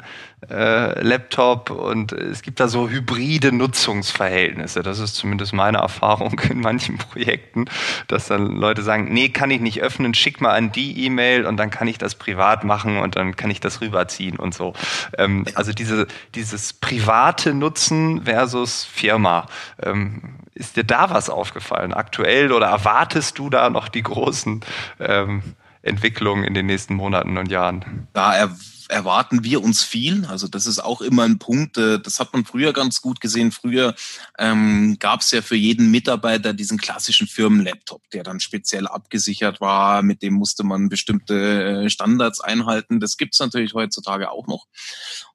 äh, 0.51 1.01
Laptop 1.03 1.71
und 1.71 2.13
es 2.13 2.43
gibt 2.43 2.61
da 2.61 2.69
so 2.69 2.89
hybride 2.89 3.53
Nutzungsverhältnisse. 3.53 4.83
Das 4.83 4.99
ist 4.99 5.15
zumindest 5.15 5.53
meine 5.53 5.79
Erfahrung 5.79 6.41
in 6.51 6.61
manchen 6.61 6.99
Projekten, 6.99 7.67
dass 8.09 8.29
dann 8.29 8.47
Leute 8.57 8.83
sagen, 8.83 9.13
nee, 9.13 9.29
kann 9.29 9.51
ich 9.51 9.61
nicht 9.61 9.83
öffnen, 9.83 10.15
schick 10.15 10.41
mal 10.41 10.55
an 10.55 10.73
die 10.73 11.05
E-Mail 11.05 11.47
und 11.47 11.57
dann 11.57 11.71
kann 11.71 11.89
ich 11.89 11.99
das 11.99 12.15
privat 12.15 12.65
machen 12.65 12.99
und 12.99 13.17
dann 13.17 13.37
kann 13.37 13.51
ich 13.51 13.61
das 13.61 13.81
rüberziehen 13.81 14.39
und 14.39 14.55
so. 14.55 14.75
Ähm, 15.19 15.45
also 15.55 15.73
diese, 15.73 16.07
dieses 16.35 16.73
private 16.73 17.55
Nutzen 17.55 18.25
versus 18.25 18.85
Firma. 18.85 19.47
Ähm, 19.83 20.39
ist 20.55 20.77
dir 20.77 20.85
da 20.85 21.11
was 21.11 21.31
aufgefallen 21.31 21.93
aktuell 21.93 22.53
oder 22.53 22.69
erwartest 22.69 23.39
du 23.39 23.51
da 23.51 23.71
noch 23.71 23.89
die 23.89 24.05
großen 24.05 24.61
ähm, 25.01 25.43
Entwicklungen 25.85 26.45
in 26.45 26.55
den 26.55 26.67
nächsten 26.67 26.95
Monaten 26.95 27.37
und 27.37 27.51
Jahren? 27.51 28.09
Da 28.13 28.35
er 28.35 28.57
erwarten 28.89 29.45
wir 29.45 29.63
uns 29.63 29.83
viel. 29.83 30.25
Also 30.27 30.49
das 30.49 30.67
ist 30.67 30.79
auch 30.79 31.01
immer 31.01 31.25
ein 31.25 31.39
Punkt, 31.39 31.79
äh, 31.79 31.99
das 32.01 32.21
hat 32.21 32.33
man 32.33 32.45
früher 32.45 32.73
ganz 32.73 33.01
gut 33.01 33.21
gesehen. 33.21 33.53
Früher 33.53 33.95
ähm, 34.39 34.97
gab 34.99 35.21
es 35.21 35.31
ja 35.31 35.43
für 35.43 35.57
jeden 35.57 35.91
Mitarbeiter 35.91 36.53
diesen 36.53 36.79
klassischen 36.79 37.27
Firmenlaptop, 37.27 38.03
der 38.13 38.23
dann 38.23 38.41
speziell 38.41 38.87
abgesichert 38.87 39.61
war. 39.61 40.03
Mit 40.03 40.23
dem 40.23 40.35
musste 40.35 40.65
man 40.65 40.89
bestimmte 40.89 41.85
äh, 41.85 41.91
Standards 41.91 42.41
einhalten. 42.41 43.01
Das 43.01 43.17
gibt's 43.17 43.39
natürlich 43.39 43.75
heutzutage 43.75 44.31
auch 44.31 44.47
noch. 44.47 44.67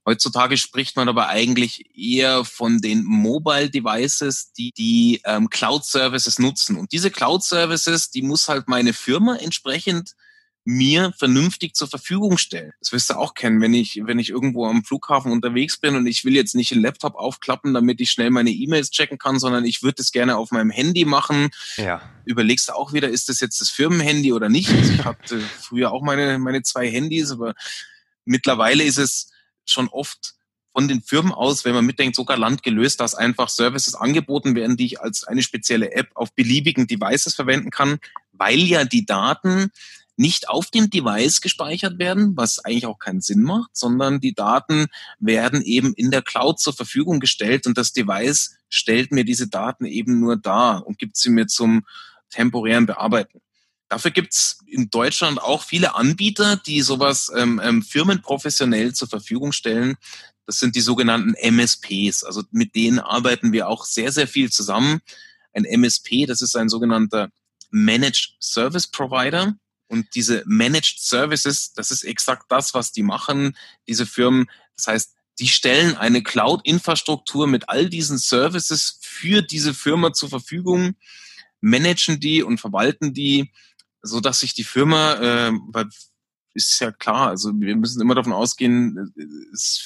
Heutzutage 0.06 0.58
spricht 0.58 0.96
man 0.96 1.10
aber 1.10 1.28
eigentlich 1.28 1.86
eher 1.96 2.46
von 2.46 2.80
den 2.80 3.04
Mobile 3.04 3.70
Devices, 3.70 4.54
die 4.54 4.72
die 4.78 5.22
ähm, 5.26 5.50
Cloud 5.50 5.86
Services 5.86 6.40
nutzen. 6.40 6.78
Und 6.78 6.92
diese 6.92 7.12
Cloud 7.12 7.44
Services, 7.44 8.10
die 8.10 8.22
muss 8.22 8.48
halt 8.48 8.68
meine 8.68 8.94
Firma 8.94 9.36
entsprechend 9.36 10.16
mir 10.70 11.12
vernünftig 11.18 11.74
zur 11.74 11.88
Verfügung 11.88 12.38
stellen. 12.38 12.74
Das 12.80 12.92
wirst 12.92 13.10
du 13.10 13.16
auch 13.16 13.34
kennen, 13.34 13.60
wenn 13.60 13.74
ich, 13.74 14.02
wenn 14.06 14.20
ich 14.20 14.30
irgendwo 14.30 14.68
am 14.68 14.84
Flughafen 14.84 15.32
unterwegs 15.32 15.78
bin 15.78 15.96
und 15.96 16.06
ich 16.06 16.26
will 16.26 16.36
jetzt 16.36 16.54
nicht 16.54 16.72
einen 16.72 16.84
Laptop 16.84 17.16
aufklappen, 17.16 17.74
damit 17.74 18.00
ich 18.02 18.12
schnell 18.12 18.30
meine 18.30 18.52
E-Mails 18.52 18.92
checken 18.92 19.18
kann, 19.18 19.40
sondern 19.40 19.66
ich 19.66 19.82
würde 19.82 20.00
es 20.00 20.12
gerne 20.12 20.38
auf 20.38 20.52
meinem 20.52 20.70
Handy 20.70 21.06
machen. 21.06 21.50
Ja. 21.78 22.02
Überlegst 22.24 22.70
du 22.70 22.74
auch 22.74 22.94
wieder, 22.94 23.10
ist 23.10 23.30
das 23.30 23.40
jetzt 23.40 23.60
das 23.60 23.72
Firmenhandy 23.72 24.32
oder 24.32 24.48
nicht? 24.48 24.70
Also 24.70 24.94
ich 24.94 25.04
hatte 25.04 25.42
früher 25.60 25.92
auch 25.92 26.04
meine, 26.04 26.38
meine 26.38 26.62
zwei 26.62 26.88
Handys, 26.88 27.32
aber 27.32 27.56
mittlerweile 28.26 28.84
ist 28.84 29.00
es 29.00 29.32
schon 29.66 29.88
oft 29.88 30.36
von 30.72 30.88
den 30.88 31.02
Firmen 31.02 31.32
aus, 31.32 31.66
wenn 31.66 31.74
man 31.74 31.86
mitdenkt, 31.86 32.16
sogar 32.16 32.38
landgelöst, 32.38 33.00
dass 33.00 33.16
einfach 33.16 33.50
Services 33.50 33.96
angeboten 33.96 34.54
werden, 34.54 34.78
die 34.78 34.86
ich 34.86 35.02
als 35.02 35.24
eine 35.24 35.42
spezielle 35.42 35.94
App 35.94 36.10
auf 36.14 36.32
beliebigen 36.36 36.86
Devices 36.86 37.34
verwenden 37.34 37.72
kann, 37.72 37.98
weil 38.34 38.60
ja 38.60 38.86
die 38.86 39.08
Daten 39.08 39.72
nicht 40.20 40.50
auf 40.50 40.70
dem 40.70 40.90
Device 40.90 41.40
gespeichert 41.40 41.98
werden, 41.98 42.36
was 42.36 42.60
eigentlich 42.60 42.86
auch 42.86 43.00
keinen 43.00 43.22
Sinn 43.22 43.42
macht, 43.42 43.70
sondern 43.72 44.20
die 44.20 44.34
Daten 44.34 44.88
werden 45.20 45.62
eben 45.62 45.94
in 45.94 46.12
der 46.12 46.22
Cloud 46.22 46.60
zur 46.60 46.74
Verfügung 46.74 47.22
gestellt 47.22 47.66
und 47.66 47.78
das 47.78 47.94
Device 47.94 48.58
stellt 48.68 49.14
mir 49.14 49.24
diese 49.24 49.48
Daten 49.48 49.86
eben 49.86 50.20
nur 50.20 50.36
dar 50.36 50.86
und 50.86 51.00
gibt 51.00 51.16
sie 51.16 51.30
mir 51.30 51.48
zum 51.48 51.86
temporären 52.30 52.86
Bearbeiten. 52.86 53.40
Dafür 53.88 54.12
gibt's 54.12 54.60
in 54.68 54.90
Deutschland 54.90 55.42
auch 55.42 55.64
viele 55.64 55.96
Anbieter, 55.96 56.58
die 56.58 56.82
sowas 56.82 57.32
ähm, 57.34 57.62
ähm, 57.64 57.82
firmenprofessionell 57.82 58.94
zur 58.94 59.08
Verfügung 59.08 59.54
stellen. 59.54 59.96
Das 60.46 60.60
sind 60.60 60.76
die 60.76 60.82
sogenannten 60.82 61.34
MSPs. 61.34 62.26
Also 62.26 62.44
mit 62.52 62.76
denen 62.76 63.00
arbeiten 63.00 63.54
wir 63.54 63.70
auch 63.70 63.86
sehr, 63.86 64.12
sehr 64.12 64.28
viel 64.28 64.52
zusammen. 64.52 65.00
Ein 65.54 65.64
MSP, 65.64 66.26
das 66.26 66.42
ist 66.42 66.58
ein 66.58 66.68
sogenannter 66.68 67.30
Managed 67.72 68.36
Service 68.42 68.88
Provider. 68.88 69.56
Und 69.90 70.16
diese 70.16 70.44
Managed 70.46 71.00
Services, 71.00 71.74
das 71.74 71.92
ist 71.92 72.04
exakt 72.04 72.46
das, 72.50 72.74
was 72.74 72.92
die 72.92 73.04
machen, 73.04 73.58
diese 73.88 74.06
Firmen. 74.06 74.50
Das 74.78 74.88
heißt, 74.88 75.16
die 75.40 75.48
stellen 75.48 75.98
eine 75.98 76.22
Cloud-Infrastruktur 76.22 77.48
mit 77.48 77.70
all 77.70 77.90
diesen 77.90 78.20
Services 78.20 79.00
für 79.02 79.42
diese 79.42 79.74
Firma 79.74 80.14
zur 80.14 80.30
Verfügung, 80.30 80.96
managen 81.60 82.20
die 82.20 82.44
und 82.44 82.60
verwalten 82.60 83.14
die, 83.14 83.52
so 84.02 84.20
dass 84.20 84.42
sich 84.42 84.54
die 84.54 84.64
Firma, 84.64 85.50
äh, 85.50 85.86
ist 86.54 86.80
ja 86.80 86.92
klar, 86.92 87.30
also 87.30 87.52
wir 87.54 87.76
müssen 87.76 88.02
immer 88.02 88.16
davon 88.16 88.34
ausgehen, 88.34 89.14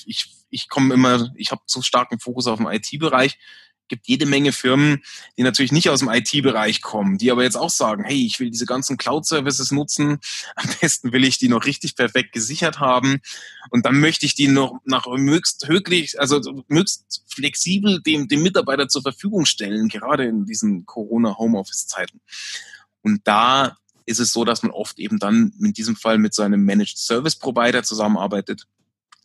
ich, 0.05 0.35
ich 0.49 0.69
komme 0.69 0.93
immer, 0.93 1.31
ich 1.35 1.51
habe 1.51 1.61
so 1.65 1.81
starken 1.81 2.19
Fokus 2.19 2.47
auf 2.47 2.57
den 2.59 2.67
IT-Bereich, 2.67 3.37
gibt 3.87 4.07
jede 4.07 4.25
Menge 4.25 4.51
Firmen, 4.51 5.03
die 5.37 5.43
natürlich 5.43 5.71
nicht 5.71 5.89
aus 5.89 5.99
dem 5.99 6.09
IT-Bereich 6.09 6.81
kommen, 6.81 7.17
die 7.17 7.31
aber 7.31 7.43
jetzt 7.43 7.57
auch 7.57 7.69
sagen, 7.69 8.03
hey, 8.03 8.25
ich 8.25 8.39
will 8.39 8.49
diese 8.49 8.65
ganzen 8.65 8.97
Cloud-Services 8.97 9.71
nutzen. 9.71 10.19
Am 10.55 10.69
besten 10.81 11.11
will 11.11 11.23
ich 11.23 11.37
die 11.37 11.49
noch 11.49 11.65
richtig 11.65 11.95
perfekt 11.95 12.31
gesichert 12.31 12.79
haben. 12.79 13.21
Und 13.69 13.85
dann 13.85 13.99
möchte 13.99 14.25
ich 14.25 14.35
die 14.35 14.47
noch 14.47 14.79
nach 14.85 15.07
möglichst 15.07 15.67
höchlich, 15.67 16.19
also 16.19 16.39
möglichst 16.67 17.23
flexibel 17.27 18.01
dem, 18.01 18.27
dem 18.27 18.43
Mitarbeiter 18.43 18.87
zur 18.87 19.01
Verfügung 19.01 19.45
stellen, 19.45 19.89
gerade 19.89 20.25
in 20.25 20.45
diesen 20.45 20.85
Corona-Homeoffice-Zeiten. 20.85 22.21
Und 23.01 23.27
da 23.27 23.77
ist 24.05 24.19
es 24.19 24.33
so, 24.33 24.43
dass 24.43 24.63
man 24.63 24.71
oft 24.71 24.99
eben 24.99 25.19
dann 25.19 25.53
in 25.59 25.73
diesem 25.73 25.95
Fall 25.95 26.17
mit 26.17 26.33
so 26.33 26.41
einem 26.41 26.63
Managed 26.63 26.97
Service 26.97 27.35
Provider 27.35 27.83
zusammenarbeitet, 27.83 28.65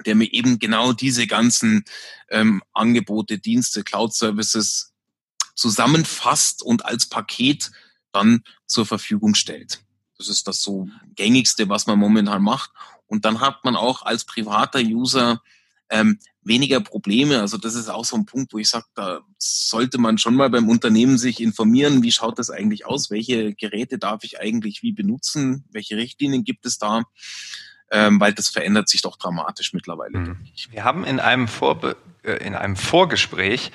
der 0.06 0.14
mir 0.14 0.32
eben 0.32 0.58
genau 0.58 0.92
diese 0.92 1.26
ganzen 1.26 1.84
ähm, 2.28 2.62
Angebote, 2.72 3.38
Dienste, 3.38 3.82
Cloud-Services 3.82 4.92
zusammenfasst 5.54 6.62
und 6.62 6.84
als 6.84 7.08
Paket 7.08 7.70
dann 8.12 8.42
zur 8.66 8.86
Verfügung 8.86 9.34
stellt. 9.34 9.82
Das 10.16 10.28
ist 10.28 10.46
das 10.48 10.62
so 10.62 10.88
gängigste, 11.14 11.68
was 11.68 11.86
man 11.86 11.98
momentan 11.98 12.42
macht. 12.42 12.70
Und 13.06 13.24
dann 13.24 13.40
hat 13.40 13.64
man 13.64 13.76
auch 13.76 14.02
als 14.02 14.24
privater 14.24 14.80
User 14.80 15.42
ähm, 15.90 16.18
weniger 16.42 16.80
Probleme. 16.80 17.40
Also 17.40 17.56
das 17.56 17.74
ist 17.74 17.88
auch 17.88 18.04
so 18.04 18.16
ein 18.16 18.26
Punkt, 18.26 18.52
wo 18.52 18.58
ich 18.58 18.68
sage, 18.68 18.86
da 18.94 19.20
sollte 19.38 19.98
man 19.98 20.18
schon 20.18 20.34
mal 20.34 20.50
beim 20.50 20.68
Unternehmen 20.68 21.18
sich 21.18 21.40
informieren, 21.40 22.02
wie 22.02 22.12
schaut 22.12 22.38
das 22.38 22.50
eigentlich 22.50 22.86
aus, 22.86 23.10
welche 23.10 23.54
Geräte 23.54 23.98
darf 23.98 24.24
ich 24.24 24.40
eigentlich 24.40 24.82
wie 24.82 24.92
benutzen, 24.92 25.64
welche 25.70 25.96
Richtlinien 25.96 26.44
gibt 26.44 26.66
es 26.66 26.78
da 26.78 27.04
ähm, 27.90 28.20
weil 28.20 28.32
das 28.32 28.48
verändert 28.48 28.88
sich 28.88 29.02
doch 29.02 29.16
dramatisch 29.16 29.72
mittlerweile. 29.72 30.18
Mhm. 30.18 30.36
Wir 30.70 30.84
haben 30.84 31.04
in 31.04 31.20
einem, 31.20 31.48
Vorbe 31.48 31.96
äh, 32.22 32.32
in 32.44 32.54
einem 32.54 32.76
Vorgespräch 32.76 33.72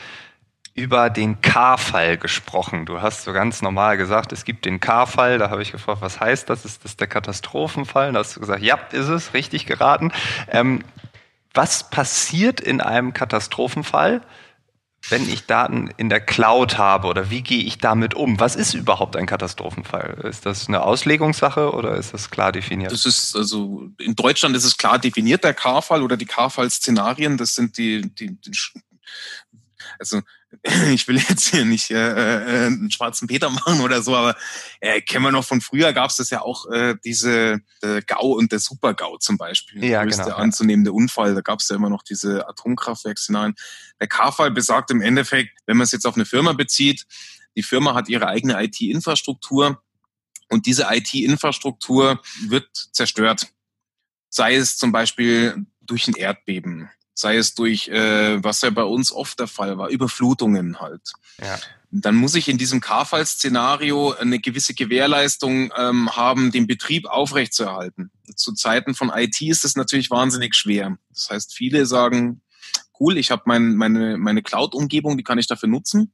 über 0.76 1.10
den 1.10 1.40
K-Fall 1.42 2.18
gesprochen. 2.18 2.86
Du 2.86 3.02
hast 3.02 3.24
so 3.24 3.34
ganz 3.34 3.62
normal 3.62 3.98
gesagt, 3.98 4.32
es 4.32 4.44
gibt 4.44 4.66
den 4.66 4.80
K-Fall. 4.80 5.38
Da 5.38 5.52
habe 5.52 5.62
ich 5.62 5.72
gefragt, 5.72 6.02
was 6.02 6.20
heißt 6.20 6.50
das? 6.50 6.66
Ist 6.66 6.84
das 6.84 6.98
der 6.98 7.08
Katastrophenfall? 7.08 8.12
Da 8.12 8.20
hast 8.20 8.36
du 8.36 8.40
gesagt, 8.40 8.64
ja, 8.64 8.76
ist 8.92 9.08
es, 9.08 9.34
richtig 9.34 9.68
geraten. 9.68 10.12
Ähm, 10.48 10.84
was 11.54 11.90
passiert 11.92 12.60
in 12.60 12.82
einem 12.82 13.14
Katastrophenfall? 13.14 14.22
Wenn 15.10 15.28
ich 15.28 15.46
Daten 15.46 15.90
in 15.98 16.10
der 16.10 16.22
Cloud 16.22 16.78
habe 16.78 17.08
oder 17.08 17.30
wie 17.30 17.42
gehe 17.42 17.64
ich 17.64 17.78
damit 17.78 18.14
um? 18.14 18.40
Was 18.40 18.56
ist 18.56 18.74
überhaupt 18.74 19.16
ein 19.16 19.26
Katastrophenfall? 19.26 20.26
Ist 20.30 20.46
das 20.46 20.68
eine 20.68 20.82
Auslegungssache 20.84 21.72
oder 21.72 21.96
ist 21.96 22.14
das 22.14 22.32
klar 22.32 22.52
definiert? 22.52 22.92
Das 22.92 23.06
ist 23.06 23.36
also 23.36 23.90
in 24.00 24.16
Deutschland 24.16 24.56
ist 24.56 24.64
es 24.64 24.78
klar 24.78 25.00
definiert 25.00 25.44
der 25.44 25.54
K-Fall 25.54 26.04
oder 26.04 26.16
die 26.16 26.26
K-Fall-Szenarien. 26.26 27.38
Das 27.38 27.56
sind 27.56 27.78
die, 27.78 28.02
die, 28.02 28.40
die 28.40 28.52
also 30.00 30.22
ich 30.92 31.08
will 31.08 31.18
jetzt 31.18 31.48
hier 31.50 31.66
nicht 31.66 31.90
äh, 31.92 31.96
äh, 31.96 32.66
einen 32.68 32.92
schwarzen 32.92 33.28
Peter 33.28 33.50
machen 33.50 33.82
oder 33.82 34.02
so, 34.02 34.16
aber 34.16 34.36
äh, 34.80 35.02
kennen 35.02 35.24
wir 35.24 35.32
noch 35.32 35.46
von 35.46 35.62
früher, 35.62 35.94
gab 35.94 36.10
es 36.10 36.18
das 36.18 36.30
ja 36.30 36.42
auch, 36.42 36.70
äh, 36.70 36.96
diese 37.04 37.62
äh, 37.82 38.02
GAU 38.06 38.34
und 38.34 38.52
der 38.52 38.60
Super-GAU 38.60 39.18
zum 39.18 39.38
Beispiel. 39.38 39.84
Ja, 39.84 40.06
der 40.06 40.26
genau, 40.26 40.36
anzunehmende 40.36 40.92
ja. 40.92 40.96
Unfall, 40.96 41.36
da 41.36 41.42
gab 41.42 41.60
es 41.60 41.70
ja 41.70 41.76
immer 41.76 41.90
noch 41.90 42.04
diese 42.04 42.48
Atomkraftwerksszenarien. 42.48 43.56
Der 44.00 44.08
K-Fall 44.08 44.52
besagt 44.52 44.92
im 44.92 45.02
Endeffekt, 45.02 45.58
wenn 45.66 45.78
man 45.78 45.86
es 45.86 45.92
jetzt 45.92 46.06
auf 46.06 46.16
eine 46.16 46.26
Firma 46.26 46.54
bezieht, 46.54 47.06
die 47.56 47.64
Firma 47.64 47.94
hat 47.94 48.10
ihre 48.10 48.28
eigene 48.28 48.62
IT-Infrastruktur 48.64 49.82
und 50.50 50.66
diese 50.66 50.88
IT-Infrastruktur 50.90 52.22
wird 52.48 52.68
zerstört. 52.92 53.48
Sei 54.30 54.56
es 54.56 54.78
zum 54.78 54.92
Beispiel 54.92 55.66
durch 55.82 56.08
ein 56.08 56.16
Erdbeben, 56.16 56.90
sei 57.14 57.38
es 57.38 57.54
durch, 57.54 57.88
äh, 57.90 58.44
was 58.44 58.62
ja 58.62 58.70
bei 58.70 58.84
uns 58.84 59.12
oft 59.12 59.40
der 59.40 59.48
Fall 59.48 59.78
war, 59.78 59.90
Überflutungen 59.90 60.80
halt. 60.80 61.14
Ja. 61.42 61.60
Dann 61.92 62.16
muss 62.16 62.34
ich 62.34 62.50
in 62.50 62.58
diesem 62.58 62.82
K-Fall-Szenario 62.82 64.14
eine 64.14 64.40
gewisse 64.40 64.74
Gewährleistung 64.74 65.72
ähm, 65.78 66.16
haben, 66.16 66.52
den 66.52 66.66
Betrieb 66.66 67.06
aufrechtzuerhalten. 67.06 68.12
Zu 68.36 68.54
Zeiten 68.54 68.96
von 68.96 69.12
IT 69.14 69.40
ist 69.42 69.64
das 69.64 69.76
natürlich 69.76 70.10
wahnsinnig 70.10 70.56
schwer. 70.56 70.98
Das 71.12 71.30
heißt, 71.30 71.54
viele 71.54 71.86
sagen, 71.86 72.42
cool, 73.00 73.18
ich 73.18 73.30
habe 73.30 73.44
mein, 73.46 73.76
meine, 73.76 74.18
meine 74.18 74.42
Cloud-Umgebung, 74.42 75.18
die 75.18 75.24
kann 75.24 75.38
ich 75.38 75.46
dafür 75.46 75.70
nutzen. 75.70 76.14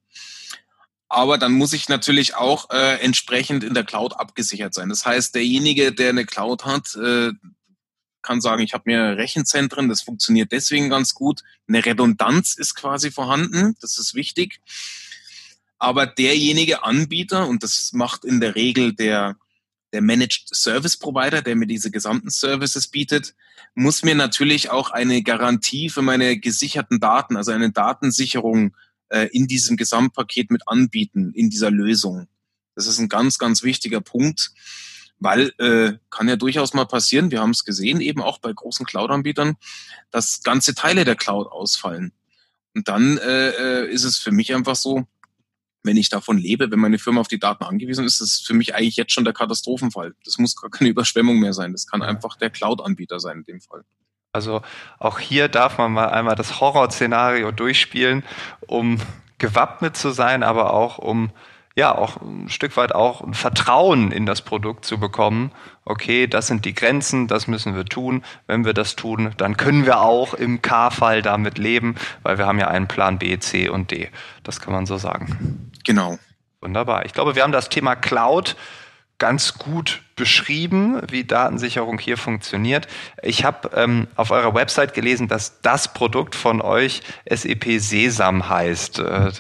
Aber 1.08 1.38
dann 1.38 1.54
muss 1.54 1.74
ich 1.74 1.90
natürlich 1.90 2.36
auch 2.36 2.70
äh, 2.70 3.02
entsprechend 3.02 3.64
in 3.64 3.74
der 3.74 3.84
Cloud 3.84 4.20
abgesichert 4.20 4.74
sein. 4.74 4.90
Das 4.90 5.06
heißt, 5.06 5.34
derjenige, 5.34 5.92
der 5.92 6.10
eine 6.10 6.26
Cloud 6.26 6.66
hat, 6.66 6.96
äh, 6.96 7.32
kann 8.22 8.42
sagen, 8.42 8.62
ich 8.62 8.74
habe 8.74 8.84
mir 8.86 9.18
Rechenzentren, 9.18 9.90
das 9.90 10.02
funktioniert 10.02 10.52
deswegen 10.52 10.90
ganz 10.90 11.14
gut. 11.14 11.42
Eine 11.68 11.86
Redundanz 11.86 12.56
ist 12.56 12.76
quasi 12.76 13.12
vorhanden, 13.12 13.76
das 13.82 13.98
ist 13.98 14.14
wichtig. 14.14 14.60
Aber 15.78 16.06
derjenige 16.06 16.84
Anbieter, 16.84 17.48
und 17.48 17.64
das 17.64 17.94
macht 17.94 18.26
in 18.26 18.42
der 18.42 18.56
Regel 18.56 18.94
der, 18.94 19.38
der 19.94 20.02
Managed 20.02 20.50
Service 20.54 20.98
Provider, 20.98 21.42
der 21.42 21.56
mir 21.56 21.68
diese 21.68 21.90
gesamten 21.90 22.30
Services 22.30 22.88
bietet, 22.88 23.34
muss 23.76 24.04
mir 24.04 24.16
natürlich 24.16 24.70
auch 24.70 24.92
eine 24.92 25.24
Garantie 25.24 25.90
für 25.90 26.02
meine 26.02 26.38
gesicherten 26.38 27.00
Daten, 27.00 27.38
also 27.38 27.52
eine 27.52 27.72
Datensicherung 27.72 28.76
äh, 29.10 29.30
in 29.32 29.48
diesem 29.48 29.78
Gesamtpaket 29.78 30.52
mit 30.52 30.68
anbieten, 30.68 31.32
in 31.34 31.50
dieser 31.50 31.72
Lösung. 31.72 32.28
Das 32.76 32.88
ist 32.88 33.00
ein 33.00 33.10
ganz, 33.10 33.38
ganz 33.38 33.64
wichtiger 33.64 34.02
Punkt, 34.02 34.52
weil 35.20 35.54
äh, 35.58 35.98
kann 36.10 36.28
ja 36.28 36.36
durchaus 36.36 36.74
mal 36.74 36.86
passieren, 36.86 37.32
wir 37.32 37.42
haben 37.42 37.52
es 37.52 37.66
gesehen, 37.66 38.02
eben 38.02 38.22
auch 38.22 38.40
bei 38.40 38.52
großen 38.54 38.86
Cloud-Anbietern, 38.86 39.58
dass 40.12 40.44
ganze 40.44 40.76
Teile 40.76 41.06
der 41.06 41.16
Cloud 41.16 41.48
ausfallen. 41.52 42.14
Und 42.74 42.88
dann 42.88 43.18
äh, 43.18 43.50
äh 43.50 43.90
ist 43.90 44.04
es 44.04 44.18
für 44.18 44.32
mich 44.32 44.54
einfach 44.54 44.76
so, 44.76 45.06
wenn 45.84 45.98
ich 45.98 46.10
davon 46.10 46.38
lebe, 46.38 46.72
wenn 46.72 46.80
meine 46.80 47.00
Firma 47.00 47.22
auf 47.22 47.28
die 47.28 47.40
Daten 47.40 47.64
angewiesen 47.64 48.06
ist, 48.06 48.22
ist 48.22 48.34
es 48.34 48.42
für 48.42 48.54
mich 48.54 48.76
eigentlich 48.76 48.98
jetzt 48.98 49.14
schon 49.14 49.24
der 49.24 49.34
Katastrophenfall. 49.34 50.14
Das 50.26 50.38
muss 50.38 50.56
gar 50.56 50.70
keine 50.70 50.90
Überschwemmung 50.92 51.40
mehr 51.40 51.54
sein. 51.54 51.72
Das 51.72 51.88
kann 51.88 52.02
einfach 52.02 52.38
der 52.38 52.50
Cloud-Anbieter 52.50 53.20
sein 53.20 53.40
in 53.40 53.44
dem 53.44 53.62
Fall. 53.62 53.84
Also 54.32 54.62
auch 55.00 55.20
hier 55.20 55.48
darf 55.48 55.78
man 55.78 55.92
mal 55.92 56.10
einmal 56.10 56.36
das 56.36 56.60
Horrorszenario 56.60 57.52
durchspielen, 57.52 58.24
um 58.68 59.02
gewappnet 59.40 59.98
zu 59.98 60.12
sein, 60.12 60.44
aber 60.44 60.74
auch 60.74 61.00
um 61.00 61.32
ja 61.80 61.96
auch 61.96 62.22
ein 62.22 62.50
Stück 62.50 62.78
weit 62.78 62.94
auch 62.94 63.22
ein 63.22 63.34
Vertrauen 63.34 64.12
in 64.12 64.26
das 64.26 64.42
Produkt 64.42 64.86
zu 64.86 65.00
bekommen. 65.00 65.52
Okay, 65.86 66.28
das 66.28 66.48
sind 66.48 66.66
die 66.66 66.76
Grenzen, 66.76 67.28
das 67.28 67.48
müssen 67.48 67.76
wir 67.76 67.86
tun. 67.86 68.24
Wenn 68.46 68.66
wir 68.66 68.74
das 68.74 68.96
tun, 68.96 69.32
dann 69.38 69.58
können 69.58 69.86
wir 69.86 70.02
auch 70.02 70.34
im 70.36 70.62
K-Fall 70.62 71.22
damit 71.22 71.58
leben, 71.58 71.96
weil 72.22 72.38
wir 72.38 72.46
haben 72.46 72.60
ja 72.60 72.68
einen 72.68 72.88
Plan 72.88 73.18
B, 73.18 73.40
C 73.40 73.70
und 73.70 73.92
D. 73.92 74.10
Das 74.44 74.62
kann 74.62 74.74
man 74.74 74.86
so 74.86 74.98
sagen. 74.98 75.72
Genau. 75.84 76.20
Wunderbar. 76.62 77.06
Ich 77.06 77.14
glaube, 77.14 77.36
wir 77.36 77.44
haben 77.44 77.52
das 77.52 77.70
Thema 77.70 77.96
Cloud 77.96 78.56
ganz 79.20 79.58
gut 79.58 80.02
beschrieben, 80.16 81.02
wie 81.10 81.26
Datensicherung 81.26 82.00
hier 82.00 82.18
funktioniert. 82.18 82.88
Ich 83.22 83.44
habe 83.46 83.70
ähm, 83.76 84.08
auf 84.16 84.32
eurer 84.32 84.54
Website 84.56 84.94
gelesen, 84.94 85.28
dass 85.28 85.62
das 85.62 85.94
Produkt 85.94 86.36
von 86.36 86.62
euch 86.62 87.02
SEP 87.30 87.80
Sesam 87.80 88.50
heißt. 88.50 89.00
Äh, 89.00 89.32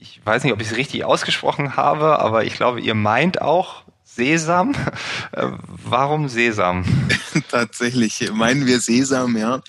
ich 0.00 0.20
weiß 0.24 0.42
nicht, 0.42 0.52
ob 0.52 0.60
ich 0.60 0.70
es 0.70 0.76
richtig 0.76 1.04
ausgesprochen 1.04 1.76
habe, 1.76 2.18
aber 2.18 2.44
ich 2.44 2.54
glaube, 2.54 2.80
ihr 2.80 2.94
meint 2.94 3.40
auch 3.40 3.84
Sesam. 4.04 4.74
Äh, 5.32 5.46
warum 5.68 6.28
Sesam? 6.28 6.84
Tatsächlich 7.50 8.32
meinen 8.32 8.66
wir 8.66 8.80
Sesam, 8.80 9.36
ja. 9.36 9.62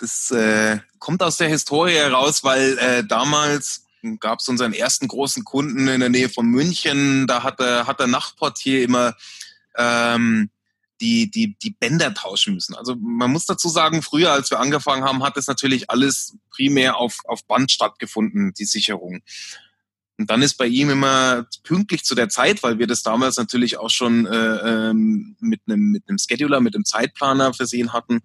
Das 0.00 0.32
äh, 0.32 0.80
kommt 0.98 1.22
aus 1.22 1.36
der 1.36 1.48
Historie 1.48 1.94
heraus, 1.94 2.42
weil 2.42 2.76
äh, 2.78 3.04
damals 3.04 3.86
gab 4.18 4.40
es 4.40 4.48
unseren 4.48 4.72
ersten 4.72 5.06
großen 5.06 5.44
Kunden 5.44 5.86
in 5.86 6.00
der 6.00 6.08
Nähe 6.08 6.28
von 6.28 6.46
München. 6.46 7.28
Da 7.28 7.44
hat 7.44 7.60
der, 7.60 7.86
hat 7.86 8.00
der 8.00 8.08
Nachtportier 8.08 8.82
immer 8.82 9.14
ähm, 9.78 10.50
die, 11.02 11.30
die, 11.30 11.56
die 11.58 11.70
Bänder 11.70 12.14
tauschen 12.14 12.54
müssen. 12.54 12.74
Also 12.76 12.94
man 12.96 13.30
muss 13.30 13.44
dazu 13.44 13.68
sagen, 13.68 14.02
früher, 14.02 14.30
als 14.30 14.50
wir 14.50 14.60
angefangen 14.60 15.04
haben, 15.04 15.24
hat 15.24 15.36
das 15.36 15.48
natürlich 15.48 15.90
alles 15.90 16.36
primär 16.50 16.96
auf, 16.96 17.18
auf 17.24 17.44
Band 17.44 17.72
stattgefunden, 17.72 18.54
die 18.54 18.64
Sicherung. 18.64 19.20
Und 20.16 20.30
dann 20.30 20.42
ist 20.42 20.54
bei 20.54 20.66
ihm 20.66 20.90
immer 20.90 21.46
pünktlich 21.64 22.04
zu 22.04 22.14
der 22.14 22.28
Zeit, 22.28 22.62
weil 22.62 22.78
wir 22.78 22.86
das 22.86 23.02
damals 23.02 23.36
natürlich 23.36 23.78
auch 23.78 23.90
schon 23.90 24.26
äh, 24.26 24.90
ähm, 24.90 25.36
mit 25.40 25.62
einem 25.66 25.90
mit 25.90 26.04
einem 26.08 26.18
Scheduler, 26.18 26.60
mit 26.60 26.76
einem 26.76 26.84
Zeitplaner 26.84 27.52
versehen 27.52 27.92
hatten, 27.92 28.20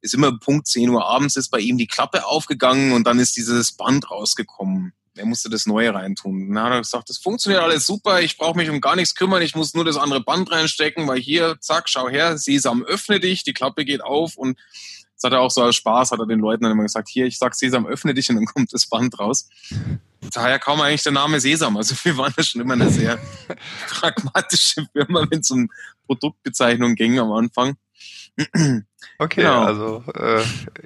ist 0.00 0.14
immer 0.14 0.38
Punkt 0.38 0.66
10 0.66 0.88
Uhr 0.88 1.06
abends 1.06 1.36
ist 1.36 1.50
bei 1.50 1.58
ihm 1.58 1.76
die 1.76 1.88
Klappe 1.88 2.24
aufgegangen 2.24 2.92
und 2.92 3.06
dann 3.06 3.18
ist 3.18 3.36
dieses 3.36 3.72
Band 3.72 4.10
rausgekommen 4.10 4.94
er 5.16 5.26
musste 5.26 5.48
das 5.48 5.66
Neue 5.66 5.92
reintun. 5.94 6.52
Dann 6.54 6.64
hat 6.64 6.72
er 6.72 6.80
gesagt, 6.80 7.08
das 7.10 7.18
funktioniert 7.18 7.62
alles 7.62 7.86
super, 7.86 8.20
ich 8.20 8.36
brauche 8.36 8.56
mich 8.56 8.70
um 8.70 8.80
gar 8.80 8.96
nichts 8.96 9.14
kümmern, 9.14 9.42
ich 9.42 9.54
muss 9.54 9.74
nur 9.74 9.84
das 9.84 9.96
andere 9.96 10.20
Band 10.20 10.50
reinstecken, 10.50 11.06
weil 11.08 11.18
hier, 11.18 11.56
zack, 11.60 11.88
schau 11.88 12.08
her, 12.08 12.38
Sesam, 12.38 12.82
öffne 12.84 13.20
dich, 13.20 13.44
die 13.44 13.52
Klappe 13.52 13.84
geht 13.84 14.02
auf 14.02 14.36
und 14.36 14.58
das 15.16 15.24
hat 15.24 15.32
er 15.32 15.40
auch 15.40 15.50
so 15.50 15.62
als 15.62 15.76
Spaß, 15.76 16.12
hat 16.12 16.18
er 16.18 16.26
den 16.26 16.40
Leuten 16.40 16.64
dann 16.64 16.72
immer 16.72 16.82
gesagt, 16.82 17.08
hier, 17.08 17.24
ich 17.24 17.38
sag 17.38 17.54
Sesam, 17.54 17.86
öffne 17.86 18.12
dich 18.12 18.28
und 18.28 18.36
dann 18.36 18.44
kommt 18.44 18.72
das 18.72 18.86
Band 18.86 19.18
raus. 19.18 19.48
Daher 20.34 20.58
kam 20.58 20.80
eigentlich 20.82 21.04
der 21.04 21.12
Name 21.12 21.40
Sesam. 21.40 21.76
Also 21.76 21.94
wir 22.02 22.18
waren 22.18 22.34
ja 22.36 22.42
schon 22.42 22.60
immer 22.60 22.74
eine 22.74 22.90
sehr 22.90 23.18
pragmatische 23.88 24.86
Firma, 24.92 25.26
wenn 25.30 25.40
es 25.40 25.50
um 25.50 25.70
Produktbezeichnung 26.06 26.94
ging 26.96 27.18
am 27.18 27.32
Anfang. 27.32 27.76
Okay, 29.18 29.40
genau. 29.42 29.64
also 29.64 30.04
äh, 30.14 30.42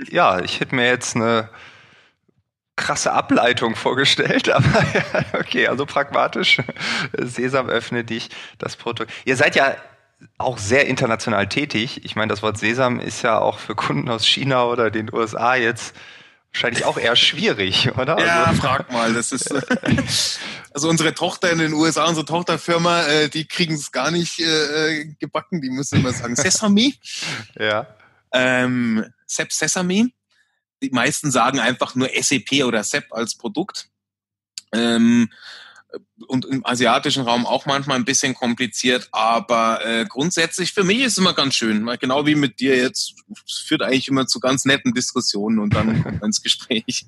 ja, 0.08 0.40
ich 0.40 0.60
hätte 0.60 0.76
mir 0.76 0.86
jetzt 0.86 1.16
eine 1.16 1.50
krasse 2.80 3.12
Ableitung 3.12 3.76
vorgestellt, 3.76 4.48
aber 4.54 4.84
okay, 5.34 5.68
also 5.68 5.86
pragmatisch. 5.86 6.58
Sesam 7.16 7.68
öffne 7.68 8.04
dich, 8.04 8.30
das 8.58 8.76
Produkt. 8.76 9.12
Ihr 9.24 9.36
seid 9.36 9.54
ja 9.54 9.76
auch 10.38 10.58
sehr 10.58 10.86
international 10.86 11.48
tätig. 11.48 12.04
Ich 12.04 12.16
meine, 12.16 12.30
das 12.30 12.42
Wort 12.42 12.58
Sesam 12.58 12.98
ist 12.98 13.22
ja 13.22 13.38
auch 13.38 13.58
für 13.58 13.74
Kunden 13.74 14.08
aus 14.08 14.26
China 14.26 14.64
oder 14.64 14.90
den 14.90 15.12
USA 15.14 15.54
jetzt 15.54 15.94
wahrscheinlich 16.52 16.84
auch 16.84 16.98
eher 16.98 17.16
schwierig, 17.16 17.90
oder? 17.96 18.18
Ja, 18.18 18.44
also, 18.44 18.60
frag 18.60 18.90
mal. 18.90 19.14
Das 19.14 19.32
ist 19.32 19.54
also 20.74 20.88
unsere 20.88 21.14
Tochter 21.14 21.50
in 21.50 21.58
den 21.58 21.72
USA, 21.72 22.06
unsere 22.06 22.26
Tochterfirma, 22.26 23.02
äh, 23.04 23.28
die 23.28 23.46
kriegen 23.46 23.74
es 23.74 23.92
gar 23.92 24.10
nicht 24.10 24.40
äh, 24.40 25.06
gebacken. 25.18 25.60
Die 25.60 25.70
müssen 25.70 26.00
immer 26.00 26.12
sagen 26.12 26.34
Sesame. 26.34 26.92
Ja. 27.58 27.86
Ähm, 28.32 29.06
Sesame 29.26 30.10
die 30.82 30.90
meisten 30.90 31.30
sagen 31.30 31.60
einfach 31.60 31.94
nur 31.94 32.08
SAP 32.08 32.64
oder 32.64 32.82
SAP 32.82 33.06
als 33.10 33.36
Produkt. 33.36 33.88
Ähm, 34.72 35.30
und 36.28 36.44
im 36.44 36.64
asiatischen 36.64 37.24
Raum 37.24 37.46
auch 37.46 37.66
manchmal 37.66 37.96
ein 37.96 38.04
bisschen 38.04 38.34
kompliziert, 38.34 39.08
aber 39.10 39.84
äh, 39.84 40.04
grundsätzlich 40.04 40.72
für 40.72 40.84
mich 40.84 41.00
ist 41.00 41.12
es 41.12 41.18
immer 41.18 41.34
ganz 41.34 41.54
schön, 41.56 41.84
genau 41.98 42.26
wie 42.26 42.36
mit 42.36 42.60
dir 42.60 42.76
jetzt, 42.76 43.14
führt 43.66 43.82
eigentlich 43.82 44.06
immer 44.06 44.26
zu 44.26 44.38
ganz 44.38 44.64
netten 44.64 44.94
Diskussionen 44.94 45.58
und 45.58 45.74
dann 45.74 46.02
kommt 46.02 46.20
man 46.20 46.28
ins 46.28 46.42
Gespräch. 46.42 47.06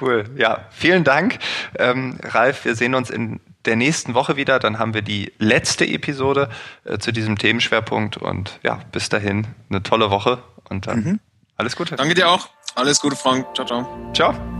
Cool, 0.00 0.24
ja, 0.36 0.66
vielen 0.70 1.04
Dank, 1.04 1.38
ähm, 1.76 2.18
Ralf. 2.22 2.64
Wir 2.64 2.74
sehen 2.74 2.94
uns 2.94 3.10
in 3.10 3.40
der 3.64 3.76
nächsten 3.76 4.14
Woche 4.14 4.36
wieder. 4.36 4.58
Dann 4.58 4.78
haben 4.78 4.94
wir 4.94 5.02
die 5.02 5.32
letzte 5.38 5.86
Episode 5.86 6.48
äh, 6.84 6.98
zu 6.98 7.12
diesem 7.12 7.36
Themenschwerpunkt 7.36 8.16
und 8.16 8.60
ja, 8.62 8.80
bis 8.92 9.08
dahin 9.08 9.48
eine 9.68 9.82
tolle 9.82 10.10
Woche 10.10 10.42
und 10.68 10.86
dann 10.86 11.04
mhm. 11.04 11.20
alles 11.56 11.74
Gute. 11.76 11.96
Danke 11.96 12.14
dir 12.14 12.28
auch. 12.28 12.48
Alles 12.78 13.00
Gute, 13.00 13.16
Frank. 13.16 13.54
Ciao, 13.54 13.66
ciao. 13.66 13.84
Ciao. 14.12 14.57